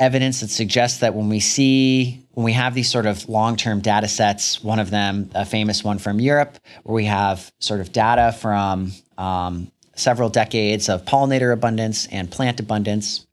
evidence 0.00 0.40
that 0.40 0.48
suggests 0.48 1.00
that 1.00 1.14
when 1.14 1.28
we 1.28 1.38
see 1.38 2.26
when 2.32 2.44
we 2.44 2.52
have 2.54 2.74
these 2.74 2.90
sort 2.90 3.04
of 3.04 3.28
long-term 3.28 3.80
data 3.80 4.08
sets 4.08 4.64
one 4.64 4.78
of 4.78 4.90
them 4.90 5.30
a 5.34 5.44
famous 5.44 5.84
one 5.84 5.98
from 5.98 6.18
europe 6.18 6.58
where 6.82 6.94
we 6.94 7.04
have 7.04 7.52
sort 7.60 7.80
of 7.80 7.92
data 7.92 8.32
from 8.32 8.90
um, 9.18 9.70
several 9.94 10.30
decades 10.30 10.88
of 10.88 11.04
pollinator 11.04 11.52
abundance 11.52 12.06
and 12.06 12.30
plant 12.30 12.58
abundance 12.58 13.26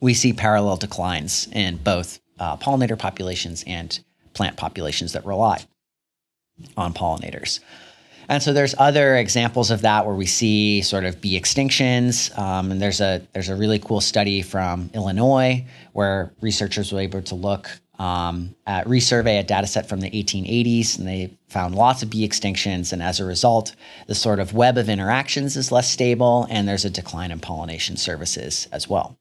we 0.00 0.14
see 0.14 0.32
parallel 0.32 0.76
declines 0.76 1.48
in 1.52 1.76
both 1.76 2.20
uh, 2.38 2.56
pollinator 2.56 2.98
populations 2.98 3.64
and 3.66 3.98
plant 4.34 4.56
populations 4.56 5.12
that 5.12 5.26
rely 5.26 5.62
on 6.76 6.94
pollinators 6.94 7.58
and 8.28 8.42
so 8.42 8.52
there's 8.52 8.74
other 8.78 9.16
examples 9.16 9.70
of 9.70 9.82
that 9.82 10.06
where 10.06 10.14
we 10.14 10.26
see 10.26 10.82
sort 10.82 11.04
of 11.04 11.20
bee 11.20 11.38
extinctions. 11.38 12.36
Um, 12.38 12.70
and 12.70 12.80
there's 12.80 13.00
a 13.00 13.26
there's 13.32 13.48
a 13.48 13.56
really 13.56 13.78
cool 13.78 14.00
study 14.00 14.42
from 14.42 14.90
Illinois 14.94 15.64
where 15.92 16.32
researchers 16.40 16.92
were 16.92 17.00
able 17.00 17.22
to 17.22 17.34
look 17.34 17.68
um, 17.98 18.54
at 18.66 18.86
resurvey 18.86 19.38
a 19.38 19.42
data 19.42 19.66
set 19.66 19.88
from 19.88 20.00
the 20.00 20.10
1880s, 20.10 20.98
and 20.98 21.06
they 21.06 21.30
found 21.48 21.74
lots 21.74 22.02
of 22.02 22.10
bee 22.10 22.26
extinctions. 22.26 22.92
And 22.92 23.02
as 23.02 23.20
a 23.20 23.24
result, 23.24 23.76
the 24.06 24.14
sort 24.14 24.40
of 24.40 24.54
web 24.54 24.78
of 24.78 24.88
interactions 24.88 25.56
is 25.56 25.70
less 25.70 25.90
stable, 25.90 26.46
and 26.50 26.66
there's 26.66 26.84
a 26.84 26.90
decline 26.90 27.30
in 27.30 27.38
pollination 27.38 27.96
services 27.96 28.66
as 28.72 28.88
well. 28.88 29.16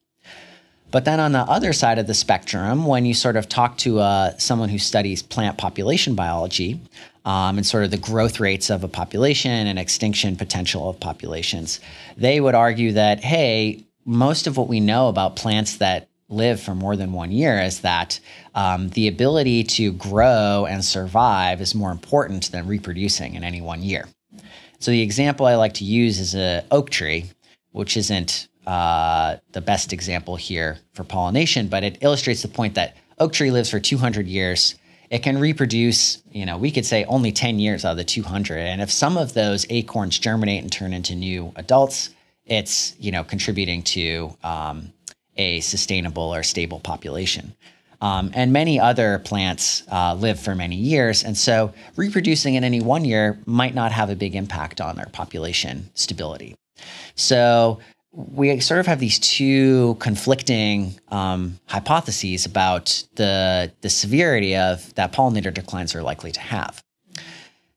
But 0.91 1.05
then 1.05 1.21
on 1.21 1.31
the 1.31 1.39
other 1.39 1.71
side 1.71 1.99
of 1.99 2.07
the 2.07 2.13
spectrum, 2.13 2.85
when 2.85 3.05
you 3.05 3.13
sort 3.13 3.37
of 3.37 3.47
talk 3.47 3.77
to 3.77 3.99
uh, 3.99 4.37
someone 4.37 4.67
who 4.67 4.77
studies 4.77 5.23
plant 5.23 5.57
population 5.57 6.15
biology, 6.15 6.81
um, 7.25 7.57
and 7.57 7.65
sort 7.65 7.83
of 7.83 7.91
the 7.91 7.97
growth 7.97 8.39
rates 8.39 8.69
of 8.69 8.83
a 8.83 8.87
population 8.87 9.67
and 9.67 9.77
extinction 9.77 10.35
potential 10.35 10.89
of 10.89 10.99
populations. 10.99 11.79
They 12.17 12.39
would 12.39 12.55
argue 12.55 12.93
that, 12.93 13.23
hey, 13.23 13.85
most 14.05 14.47
of 14.47 14.57
what 14.57 14.67
we 14.67 14.79
know 14.79 15.07
about 15.07 15.35
plants 15.35 15.77
that 15.77 16.09
live 16.29 16.61
for 16.61 16.73
more 16.73 16.95
than 16.95 17.11
one 17.11 17.31
year 17.31 17.59
is 17.59 17.81
that 17.81 18.19
um, 18.55 18.89
the 18.89 19.07
ability 19.07 19.63
to 19.63 19.91
grow 19.93 20.65
and 20.67 20.83
survive 20.83 21.61
is 21.61 21.75
more 21.75 21.91
important 21.91 22.51
than 22.51 22.67
reproducing 22.67 23.35
in 23.35 23.43
any 23.43 23.61
one 23.61 23.83
year. 23.83 24.07
So 24.79 24.91
the 24.91 25.01
example 25.01 25.45
I 25.45 25.55
like 25.55 25.73
to 25.75 25.83
use 25.83 26.19
is 26.19 26.33
a 26.33 26.65
oak 26.71 26.89
tree, 26.89 27.25
which 27.71 27.97
isn't 27.97 28.47
uh, 28.65 29.37
the 29.51 29.61
best 29.61 29.93
example 29.93 30.35
here 30.35 30.79
for 30.93 31.03
pollination, 31.03 31.67
but 31.67 31.83
it 31.83 31.97
illustrates 32.01 32.41
the 32.41 32.47
point 32.47 32.75
that 32.75 32.95
oak 33.19 33.33
tree 33.33 33.51
lives 33.51 33.69
for 33.69 33.79
200 33.79 34.27
years 34.27 34.75
it 35.11 35.23
can 35.23 35.37
reproduce, 35.37 36.23
you 36.31 36.45
know, 36.45 36.57
we 36.57 36.71
could 36.71 36.85
say 36.85 37.03
only 37.03 37.33
10 37.33 37.59
years 37.59 37.83
out 37.83 37.91
of 37.91 37.97
the 37.97 38.03
200. 38.05 38.57
And 38.57 38.81
if 38.81 38.89
some 38.89 39.17
of 39.17 39.33
those 39.33 39.65
acorns 39.69 40.17
germinate 40.17 40.63
and 40.63 40.71
turn 40.71 40.93
into 40.93 41.15
new 41.15 41.51
adults, 41.57 42.11
it's, 42.45 42.95
you 42.97 43.11
know, 43.11 43.25
contributing 43.25 43.83
to 43.83 44.35
um, 44.41 44.93
a 45.35 45.59
sustainable 45.59 46.33
or 46.33 46.43
stable 46.43 46.79
population. 46.79 47.53
Um, 47.99 48.31
and 48.33 48.53
many 48.53 48.79
other 48.79 49.19
plants 49.19 49.83
uh, 49.91 50.15
live 50.15 50.39
for 50.39 50.55
many 50.55 50.77
years. 50.77 51.25
And 51.25 51.37
so 51.37 51.73
reproducing 51.97 52.55
in 52.55 52.63
any 52.63 52.81
one 52.81 53.03
year 53.03 53.37
might 53.45 53.75
not 53.75 53.91
have 53.91 54.09
a 54.09 54.15
big 54.15 54.33
impact 54.33 54.79
on 54.79 54.95
their 54.95 55.09
population 55.11 55.89
stability. 55.93 56.55
So 57.15 57.79
we 58.13 58.59
sort 58.59 58.79
of 58.79 58.87
have 58.87 58.99
these 58.99 59.19
two 59.19 59.95
conflicting 59.99 60.99
um, 61.09 61.59
hypotheses 61.67 62.45
about 62.45 63.03
the 63.15 63.71
the 63.81 63.89
severity 63.89 64.55
of 64.55 64.93
that 64.95 65.13
pollinator 65.13 65.53
declines 65.53 65.95
are 65.95 66.03
likely 66.03 66.31
to 66.31 66.41
have. 66.41 66.83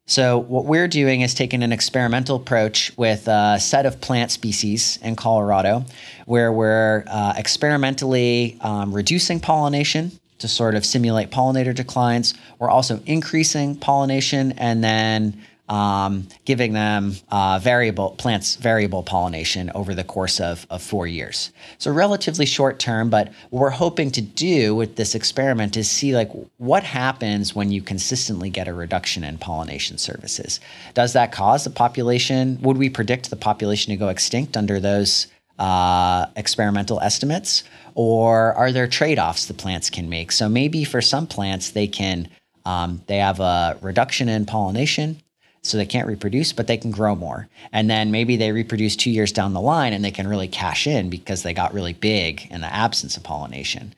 So 0.06 0.38
what 0.38 0.66
we're 0.66 0.88
doing 0.88 1.22
is 1.22 1.32
taking 1.32 1.62
an 1.62 1.72
experimental 1.72 2.36
approach 2.36 2.92
with 2.98 3.26
a 3.26 3.58
set 3.58 3.86
of 3.86 4.02
plant 4.02 4.30
species 4.30 4.98
in 5.02 5.16
Colorado, 5.16 5.86
where 6.26 6.52
we're 6.52 7.04
uh, 7.06 7.32
experimentally 7.38 8.58
um, 8.60 8.92
reducing 8.92 9.40
pollination 9.40 10.12
to 10.40 10.48
sort 10.48 10.74
of 10.74 10.84
simulate 10.84 11.30
pollinator 11.30 11.74
declines. 11.74 12.34
We're 12.58 12.68
also 12.68 13.00
increasing 13.06 13.76
pollination 13.76 14.52
and 14.52 14.84
then 14.84 15.40
um, 15.68 16.28
giving 16.44 16.74
them 16.74 17.14
uh, 17.30 17.58
variable 17.58 18.10
plants 18.10 18.56
variable 18.56 19.02
pollination 19.02 19.70
over 19.74 19.94
the 19.94 20.04
course 20.04 20.40
of, 20.40 20.66
of 20.68 20.82
four 20.82 21.06
years. 21.06 21.52
So 21.78 21.90
relatively 21.90 22.44
short 22.44 22.78
term, 22.78 23.08
but 23.08 23.28
what 23.48 23.60
we're 23.60 23.70
hoping 23.70 24.10
to 24.12 24.20
do 24.20 24.74
with 24.74 24.96
this 24.96 25.14
experiment 25.14 25.76
is 25.76 25.90
see 25.90 26.14
like 26.14 26.30
what 26.58 26.84
happens 26.84 27.54
when 27.54 27.70
you 27.70 27.80
consistently 27.80 28.50
get 28.50 28.68
a 28.68 28.74
reduction 28.74 29.24
in 29.24 29.38
pollination 29.38 29.96
services. 29.96 30.60
Does 30.92 31.14
that 31.14 31.32
cause 31.32 31.64
the 31.64 31.70
population? 31.70 32.58
Would 32.60 32.76
we 32.76 32.90
predict 32.90 33.30
the 33.30 33.36
population 33.36 33.90
to 33.90 33.96
go 33.96 34.08
extinct 34.08 34.56
under 34.56 34.80
those 34.80 35.28
uh, 35.58 36.26
experimental 36.36 37.00
estimates, 37.00 37.62
or 37.94 38.52
are 38.54 38.72
there 38.72 38.88
trade-offs 38.88 39.46
the 39.46 39.54
plants 39.54 39.88
can 39.88 40.08
make? 40.08 40.32
So 40.32 40.48
maybe 40.48 40.84
for 40.84 41.00
some 41.00 41.26
plants 41.26 41.70
they 41.70 41.86
can 41.86 42.28
um, 42.66 43.02
they 43.06 43.18
have 43.18 43.40
a 43.40 43.78
reduction 43.82 44.28
in 44.28 44.46
pollination 44.46 45.20
so 45.64 45.78
they 45.78 45.86
can't 45.86 46.06
reproduce, 46.06 46.52
but 46.52 46.66
they 46.66 46.76
can 46.76 46.90
grow 46.90 47.16
more. 47.16 47.48
And 47.72 47.88
then 47.88 48.10
maybe 48.10 48.36
they 48.36 48.52
reproduce 48.52 48.96
two 48.96 49.10
years 49.10 49.32
down 49.32 49.54
the 49.54 49.60
line 49.62 49.94
and 49.94 50.04
they 50.04 50.10
can 50.10 50.28
really 50.28 50.46
cash 50.46 50.86
in 50.86 51.08
because 51.08 51.42
they 51.42 51.54
got 51.54 51.72
really 51.72 51.94
big 51.94 52.46
in 52.50 52.60
the 52.60 52.72
absence 52.72 53.16
of 53.16 53.22
pollination. 53.22 53.94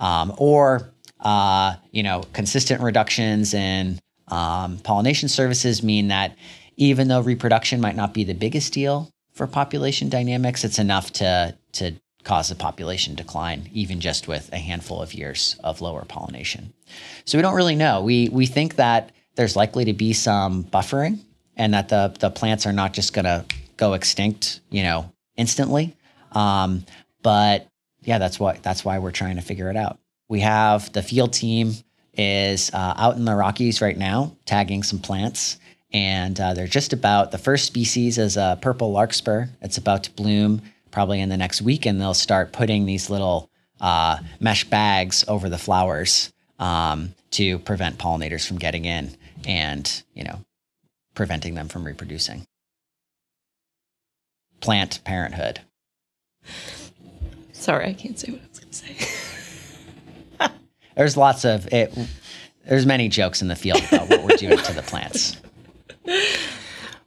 Um, 0.00 0.32
or, 0.38 0.90
uh, 1.20 1.76
you 1.92 2.02
know, 2.02 2.24
consistent 2.32 2.80
reductions 2.80 3.52
in 3.52 4.00
um, 4.28 4.78
pollination 4.78 5.28
services 5.28 5.82
mean 5.82 6.08
that 6.08 6.34
even 6.78 7.08
though 7.08 7.20
reproduction 7.20 7.82
might 7.82 7.96
not 7.96 8.14
be 8.14 8.24
the 8.24 8.32
biggest 8.32 8.72
deal 8.72 9.10
for 9.34 9.46
population 9.46 10.08
dynamics, 10.08 10.64
it's 10.64 10.78
enough 10.78 11.12
to, 11.12 11.54
to 11.72 11.92
cause 12.24 12.50
a 12.50 12.54
population 12.54 13.14
decline, 13.14 13.68
even 13.74 14.00
just 14.00 14.26
with 14.26 14.50
a 14.54 14.58
handful 14.58 15.02
of 15.02 15.12
years 15.12 15.56
of 15.62 15.82
lower 15.82 16.06
pollination. 16.06 16.72
So 17.26 17.36
we 17.36 17.42
don't 17.42 17.54
really 17.54 17.76
know. 17.76 18.00
We, 18.02 18.30
we 18.30 18.46
think 18.46 18.76
that 18.76 19.12
there's 19.40 19.56
likely 19.56 19.86
to 19.86 19.94
be 19.94 20.12
some 20.12 20.62
buffering 20.64 21.18
and 21.56 21.72
that 21.72 21.88
the, 21.88 22.14
the 22.20 22.28
plants 22.28 22.66
are 22.66 22.74
not 22.74 22.92
just 22.92 23.14
going 23.14 23.24
to 23.24 23.42
go 23.78 23.94
extinct, 23.94 24.60
you 24.68 24.82
know, 24.82 25.10
instantly. 25.34 25.96
Um, 26.32 26.84
but 27.22 27.66
yeah, 28.02 28.18
that's 28.18 28.38
why 28.38 28.58
that's 28.60 28.84
why 28.84 28.98
we're 28.98 29.12
trying 29.12 29.36
to 29.36 29.42
figure 29.42 29.70
it 29.70 29.76
out. 29.76 29.98
We 30.28 30.40
have 30.40 30.92
the 30.92 31.02
field 31.02 31.32
team 31.32 31.72
is 32.12 32.70
uh, 32.74 32.92
out 32.98 33.16
in 33.16 33.24
the 33.24 33.34
Rockies 33.34 33.80
right 33.80 33.96
now, 33.96 34.36
tagging 34.44 34.82
some 34.82 34.98
plants, 34.98 35.56
and 35.90 36.38
uh, 36.38 36.52
they're 36.52 36.66
just 36.66 36.92
about 36.92 37.30
the 37.30 37.38
first 37.38 37.64
species 37.64 38.18
is 38.18 38.36
a 38.36 38.58
purple 38.60 38.92
larkspur. 38.92 39.46
It's 39.62 39.78
about 39.78 40.04
to 40.04 40.10
bloom 40.10 40.60
probably 40.90 41.18
in 41.18 41.30
the 41.30 41.38
next 41.38 41.62
week, 41.62 41.86
and 41.86 41.98
they'll 41.98 42.12
start 42.12 42.52
putting 42.52 42.84
these 42.84 43.08
little 43.08 43.48
uh, 43.80 44.18
mesh 44.38 44.64
bags 44.64 45.24
over 45.28 45.48
the 45.48 45.56
flowers 45.56 46.30
um, 46.58 47.14
to 47.30 47.58
prevent 47.60 47.96
pollinators 47.96 48.46
from 48.46 48.58
getting 48.58 48.84
in 48.84 49.16
and, 49.46 50.02
you 50.14 50.24
know, 50.24 50.40
preventing 51.14 51.54
them 51.54 51.68
from 51.68 51.84
reproducing. 51.84 52.44
Plant 54.60 55.02
parenthood. 55.04 55.60
Sorry, 57.52 57.86
I 57.86 57.92
can't 57.92 58.18
say 58.18 58.32
what 58.32 58.40
I 58.40 58.48
was 58.48 58.58
going 58.58 58.70
to 58.70 58.76
say. 58.76 60.52
there's 60.96 61.16
lots 61.16 61.44
of 61.44 61.72
it. 61.72 61.96
There's 62.66 62.86
many 62.86 63.08
jokes 63.08 63.42
in 63.42 63.48
the 63.48 63.56
field 63.56 63.82
about 63.90 64.08
what 64.08 64.22
we're 64.22 64.36
doing 64.36 64.58
to 64.58 64.72
the 64.72 64.82
plants. 64.82 65.36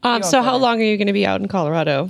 Um, 0.04 0.22
so, 0.22 0.42
how 0.42 0.58
long 0.58 0.82
are 0.82 0.84
you 0.84 0.98
going 0.98 1.08
to 1.08 1.14
be 1.14 1.26
out 1.26 1.40
in 1.40 1.48
Colorado? 1.48 2.10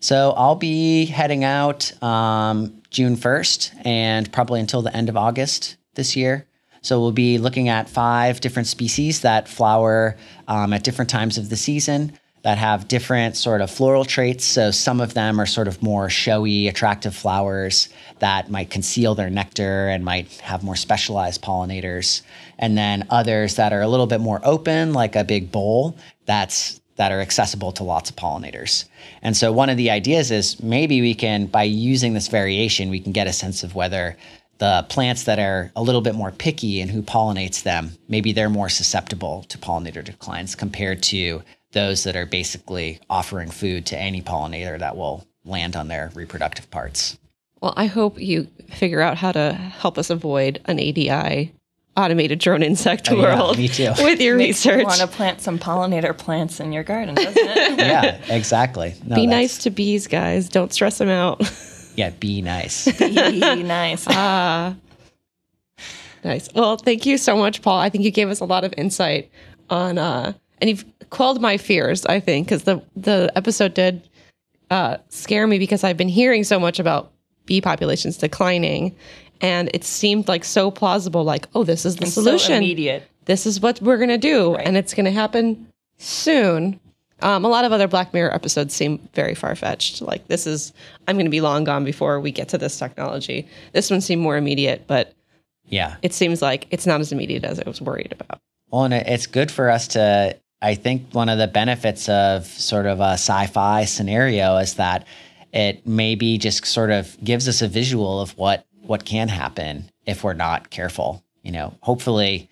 So, 0.00 0.34
I'll 0.36 0.56
be 0.56 1.06
heading 1.06 1.44
out 1.44 1.92
um, 2.02 2.82
June 2.90 3.16
1st 3.16 3.86
and 3.86 4.32
probably 4.32 4.58
until 4.58 4.82
the 4.82 4.94
end 4.94 5.08
of 5.08 5.16
August 5.16 5.76
this 5.94 6.16
year. 6.16 6.46
So 6.82 7.00
we'll 7.00 7.12
be 7.12 7.38
looking 7.38 7.68
at 7.68 7.88
five 7.88 8.40
different 8.40 8.68
species 8.68 9.20
that 9.20 9.48
flower 9.48 10.16
um, 10.48 10.72
at 10.72 10.82
different 10.82 11.10
times 11.10 11.38
of 11.38 11.48
the 11.48 11.56
season 11.56 12.18
that 12.42 12.56
have 12.56 12.88
different 12.88 13.36
sort 13.36 13.60
of 13.60 13.70
floral 13.70 14.04
traits. 14.04 14.44
So 14.44 14.70
some 14.70 15.00
of 15.00 15.12
them 15.12 15.38
are 15.40 15.46
sort 15.46 15.68
of 15.68 15.82
more 15.82 16.08
showy, 16.08 16.68
attractive 16.68 17.14
flowers 17.14 17.90
that 18.20 18.50
might 18.50 18.70
conceal 18.70 19.14
their 19.14 19.28
nectar 19.28 19.88
and 19.88 20.04
might 20.04 20.32
have 20.40 20.62
more 20.62 20.76
specialized 20.76 21.42
pollinators. 21.42 22.22
And 22.58 22.78
then 22.78 23.06
others 23.10 23.56
that 23.56 23.72
are 23.72 23.82
a 23.82 23.88
little 23.88 24.06
bit 24.06 24.20
more 24.20 24.40
open, 24.42 24.94
like 24.94 25.16
a 25.16 25.24
big 25.24 25.52
bowl 25.52 25.96
that's 26.24 26.80
that 26.96 27.12
are 27.12 27.20
accessible 27.20 27.72
to 27.72 27.82
lots 27.82 28.10
of 28.10 28.16
pollinators. 28.16 28.84
And 29.22 29.34
so 29.34 29.52
one 29.52 29.70
of 29.70 29.78
the 29.78 29.90
ideas 29.90 30.30
is 30.30 30.62
maybe 30.62 31.00
we 31.00 31.14
can, 31.14 31.46
by 31.46 31.62
using 31.62 32.12
this 32.12 32.28
variation, 32.28 32.90
we 32.90 33.00
can 33.00 33.12
get 33.12 33.26
a 33.26 33.32
sense 33.32 33.62
of 33.62 33.74
whether 33.74 34.18
the 34.60 34.86
plants 34.88 35.24
that 35.24 35.38
are 35.38 35.72
a 35.74 35.82
little 35.82 36.00
bit 36.02 36.14
more 36.14 36.30
picky 36.30 36.80
and 36.80 36.90
who 36.90 37.02
pollinates 37.02 37.62
them, 37.64 37.92
maybe 38.08 38.32
they're 38.32 38.48
more 38.48 38.68
susceptible 38.68 39.42
to 39.48 39.58
pollinator 39.58 40.04
declines 40.04 40.54
compared 40.54 41.02
to 41.04 41.42
those 41.72 42.04
that 42.04 42.14
are 42.14 42.26
basically 42.26 43.00
offering 43.10 43.50
food 43.50 43.86
to 43.86 43.98
any 43.98 44.20
pollinator 44.22 44.78
that 44.78 44.96
will 44.96 45.26
land 45.44 45.74
on 45.76 45.88
their 45.88 46.10
reproductive 46.14 46.70
parts. 46.70 47.18
Well, 47.62 47.72
I 47.76 47.86
hope 47.86 48.20
you 48.20 48.48
figure 48.70 49.00
out 49.00 49.16
how 49.16 49.32
to 49.32 49.52
help 49.52 49.96
us 49.98 50.10
avoid 50.10 50.60
an 50.66 50.78
ADI 50.78 51.52
automated 51.96 52.38
drone 52.38 52.62
insect 52.62 53.10
Oh, 53.10 53.16
yeah, 53.16 53.36
world 53.38 53.56
me 53.58 53.68
too. 53.68 53.92
with 53.98 54.20
your 54.20 54.36
Makes 54.36 54.64
you 54.64 54.72
research. 54.72 54.86
want 54.86 55.00
to 55.00 55.06
plant 55.06 55.40
some 55.40 55.58
pollinator 55.58 56.16
plants 56.16 56.60
in 56.60 56.72
your 56.72 56.82
garden, 56.84 57.14
doesn't 57.14 57.34
it? 57.36 57.78
yeah, 57.78 58.20
exactly. 58.28 58.94
No, 59.04 59.16
Be 59.16 59.26
that's- 59.26 59.28
nice 59.28 59.58
to 59.64 59.70
bees, 59.70 60.06
guys. 60.06 60.48
Don't 60.48 60.72
stress 60.72 60.98
them 60.98 61.08
out. 61.08 61.40
Yeah, 61.96 62.10
be 62.10 62.42
nice. 62.42 62.90
Be 62.98 63.62
nice. 63.62 64.06
nice. 66.24 66.48
Well, 66.54 66.76
thank 66.76 67.06
you 67.06 67.18
so 67.18 67.36
much, 67.36 67.62
Paul. 67.62 67.78
I 67.78 67.88
think 67.90 68.04
you 68.04 68.10
gave 68.10 68.28
us 68.28 68.40
a 68.40 68.44
lot 68.44 68.64
of 68.64 68.72
insight 68.76 69.30
on, 69.68 69.98
uh, 69.98 70.32
and 70.60 70.70
you've 70.70 70.84
quelled 71.10 71.40
my 71.40 71.56
fears. 71.56 72.06
I 72.06 72.20
think 72.20 72.46
because 72.46 72.64
the 72.64 72.82
the 72.96 73.32
episode 73.34 73.74
did 73.74 74.08
uh, 74.70 74.98
scare 75.08 75.46
me 75.46 75.58
because 75.58 75.84
I've 75.84 75.96
been 75.96 76.08
hearing 76.08 76.44
so 76.44 76.58
much 76.60 76.78
about 76.78 77.12
bee 77.46 77.60
populations 77.60 78.16
declining, 78.16 78.94
and 79.40 79.70
it 79.74 79.84
seemed 79.84 80.28
like 80.28 80.44
so 80.44 80.70
plausible. 80.70 81.24
Like, 81.24 81.48
oh, 81.54 81.64
this 81.64 81.84
is 81.84 81.96
the 81.96 82.06
so 82.06 82.22
solution. 82.22 82.54
immediate. 82.54 83.02
This 83.24 83.46
is 83.46 83.60
what 83.60 83.80
we're 83.82 83.98
gonna 83.98 84.18
do, 84.18 84.54
and 84.54 84.76
it's 84.76 84.94
gonna 84.94 85.10
happen 85.10 85.66
soon. 85.98 86.80
Um, 87.22 87.44
a 87.44 87.48
lot 87.48 87.64
of 87.64 87.72
other 87.72 87.88
Black 87.88 88.12
Mirror 88.14 88.34
episodes 88.34 88.74
seem 88.74 88.98
very 89.14 89.34
far 89.34 89.54
fetched. 89.54 90.00
Like 90.02 90.26
this 90.28 90.46
is, 90.46 90.72
I'm 91.08 91.16
going 91.16 91.26
to 91.26 91.30
be 91.30 91.40
long 91.40 91.64
gone 91.64 91.84
before 91.84 92.20
we 92.20 92.30
get 92.32 92.48
to 92.50 92.58
this 92.58 92.78
technology. 92.78 93.46
This 93.72 93.90
one 93.90 94.00
seemed 94.00 94.22
more 94.22 94.36
immediate, 94.36 94.84
but 94.86 95.12
Yeah. 95.68 95.96
it 96.02 96.12
seems 96.14 96.40
like 96.42 96.66
it's 96.70 96.86
not 96.86 97.00
as 97.00 97.12
immediate 97.12 97.44
as 97.44 97.60
I 97.60 97.68
was 97.68 97.80
worried 97.80 98.12
about. 98.12 98.40
Well, 98.70 98.84
and 98.84 98.94
it- 98.94 99.06
it's 99.06 99.26
good 99.26 99.50
for 99.50 99.70
us 99.70 99.88
to. 99.88 100.36
I 100.62 100.74
think 100.74 101.06
one 101.12 101.28
of 101.30 101.38
the 101.38 101.46
benefits 101.46 102.08
of 102.08 102.46
sort 102.46 102.84
of 102.86 103.00
a 103.00 103.12
sci-fi 103.14 103.86
scenario 103.86 104.58
is 104.58 104.74
that 104.74 105.06
it 105.52 105.86
maybe 105.86 106.36
just 106.38 106.66
sort 106.66 106.90
of 106.90 107.16
gives 107.24 107.48
us 107.48 107.62
a 107.62 107.68
visual 107.68 108.20
of 108.20 108.36
what 108.36 108.64
what 108.82 109.04
can 109.04 109.28
happen 109.28 109.88
if 110.06 110.22
we're 110.24 110.34
not 110.34 110.68
careful. 110.70 111.22
You 111.42 111.52
know, 111.52 111.74
hopefully, 111.80 112.48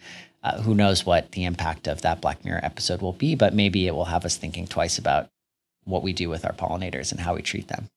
uh, 0.49 0.63
who 0.63 0.75
knows 0.75 1.05
what 1.05 1.33
the 1.33 1.45
impact 1.45 1.87
of 1.87 2.03
that 2.03 2.21
Black 2.21 2.45
Mirror 2.45 2.61
episode 2.63 3.03
will 3.03 3.13
be, 3.13 3.35
but 3.35 3.55
maybe 3.55 3.87
it 3.87 3.95
will 3.95 4.07
have 4.07 4.25
us 4.25 4.37
thinking 4.37 4.67
twice 4.67 4.99
about 4.99 5.29
what 5.85 6.03
we 6.03 6.13
do 6.13 6.29
with 6.29 6.45
our 6.45 6.53
pollinators 6.53 7.13
and 7.13 7.21
how 7.21 7.35
we 7.35 7.43
treat 7.43 7.69
them. 7.69 7.89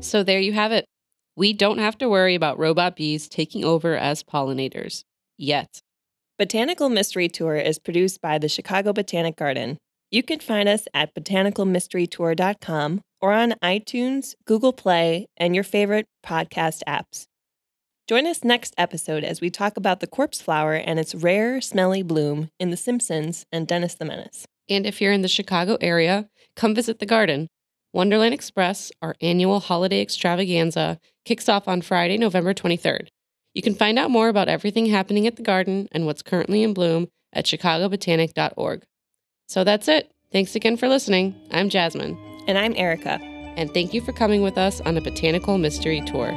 So 0.00 0.22
there 0.22 0.40
you 0.40 0.52
have 0.52 0.72
it. 0.72 0.86
We 1.36 1.52
don't 1.52 1.78
have 1.78 1.98
to 1.98 2.08
worry 2.08 2.34
about 2.34 2.58
robot 2.58 2.96
bees 2.96 3.28
taking 3.28 3.64
over 3.64 3.96
as 3.96 4.22
pollinators 4.22 5.04
yet. 5.36 5.82
Botanical 6.38 6.88
Mystery 6.88 7.28
Tour 7.28 7.56
is 7.56 7.78
produced 7.78 8.20
by 8.20 8.38
the 8.38 8.48
Chicago 8.48 8.92
Botanic 8.92 9.36
Garden. 9.36 9.78
You 10.10 10.22
can 10.22 10.38
find 10.38 10.68
us 10.68 10.86
at 10.94 11.14
botanicalmysterytour.com 11.14 13.00
or 13.20 13.32
on 13.32 13.54
iTunes, 13.62 14.34
Google 14.44 14.72
Play, 14.72 15.26
and 15.36 15.54
your 15.54 15.64
favorite 15.64 16.06
podcast 16.24 16.82
apps. 16.86 17.26
Join 18.08 18.24
us 18.28 18.44
next 18.44 18.72
episode 18.78 19.24
as 19.24 19.40
we 19.40 19.50
talk 19.50 19.76
about 19.76 19.98
the 19.98 20.06
corpse 20.06 20.40
flower 20.40 20.74
and 20.74 21.00
its 21.00 21.12
rare, 21.12 21.60
smelly 21.60 22.02
bloom 22.02 22.50
in 22.60 22.70
The 22.70 22.76
Simpsons 22.76 23.44
and 23.50 23.66
Dennis 23.66 23.94
the 23.94 24.04
Menace. 24.04 24.46
And 24.68 24.86
if 24.86 25.00
you're 25.00 25.12
in 25.12 25.22
the 25.22 25.28
Chicago 25.28 25.76
area, 25.80 26.28
come 26.54 26.72
visit 26.72 27.00
the 27.00 27.06
garden. 27.06 27.48
Wonderland 27.92 28.32
Express, 28.32 28.92
our 29.02 29.16
annual 29.20 29.58
holiday 29.58 30.00
extravaganza, 30.00 31.00
kicks 31.24 31.48
off 31.48 31.66
on 31.66 31.82
Friday, 31.82 32.16
November 32.16 32.54
23rd. 32.54 33.08
You 33.54 33.62
can 33.62 33.74
find 33.74 33.98
out 33.98 34.10
more 34.10 34.28
about 34.28 34.48
everything 34.48 34.86
happening 34.86 35.26
at 35.26 35.34
the 35.34 35.42
garden 35.42 35.88
and 35.90 36.06
what's 36.06 36.22
currently 36.22 36.62
in 36.62 36.74
bloom 36.74 37.08
at 37.32 37.46
chicagobotanic.org. 37.46 38.84
So 39.46 39.64
that's 39.64 39.88
it. 39.88 40.10
Thanks 40.32 40.54
again 40.54 40.76
for 40.76 40.88
listening. 40.88 41.34
I'm 41.52 41.68
Jasmine, 41.68 42.16
And 42.48 42.58
I'm 42.58 42.74
Erica. 42.76 43.18
and 43.56 43.72
thank 43.72 43.94
you 43.94 44.02
for 44.02 44.12
coming 44.12 44.42
with 44.42 44.58
us 44.58 44.82
on 44.82 44.98
a 44.98 45.00
botanical 45.00 45.56
mystery 45.56 46.02
tour. 46.02 46.30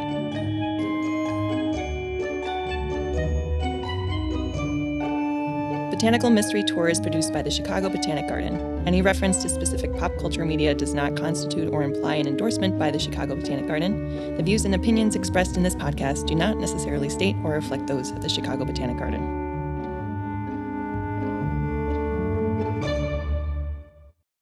Botanical 5.92 6.30
Mystery 6.30 6.64
Tour 6.64 6.88
is 6.88 7.00
produced 7.02 7.34
by 7.34 7.42
the 7.42 7.52
Chicago 7.52 7.90
Botanic 7.90 8.28
Garden. 8.30 8.88
Any 8.88 9.02
reference 9.02 9.42
to 9.42 9.50
specific 9.50 9.94
pop 9.98 10.16
culture 10.18 10.46
media 10.46 10.74
does 10.74 10.94
not 10.94 11.18
constitute 11.18 11.74
or 11.74 11.84
imply 11.84 12.16
an 12.16 12.28
endorsement 12.28 12.80
by 12.80 12.90
the 12.90 13.00
Chicago 13.00 13.36
Botanic 13.36 13.68
Garden. 13.68 14.38
The 14.38 14.44
views 14.44 14.64
and 14.64 14.74
opinions 14.74 15.16
expressed 15.16 15.58
in 15.58 15.64
this 15.64 15.76
podcast 15.76 16.26
do 16.28 16.36
not 16.36 16.58
necessarily 16.58 17.10
state 17.10 17.36
or 17.44 17.52
reflect 17.52 17.88
those 17.88 18.12
of 18.12 18.22
the 18.22 18.30
Chicago 18.30 18.64
Botanic 18.64 18.98
Garden. 18.98 19.39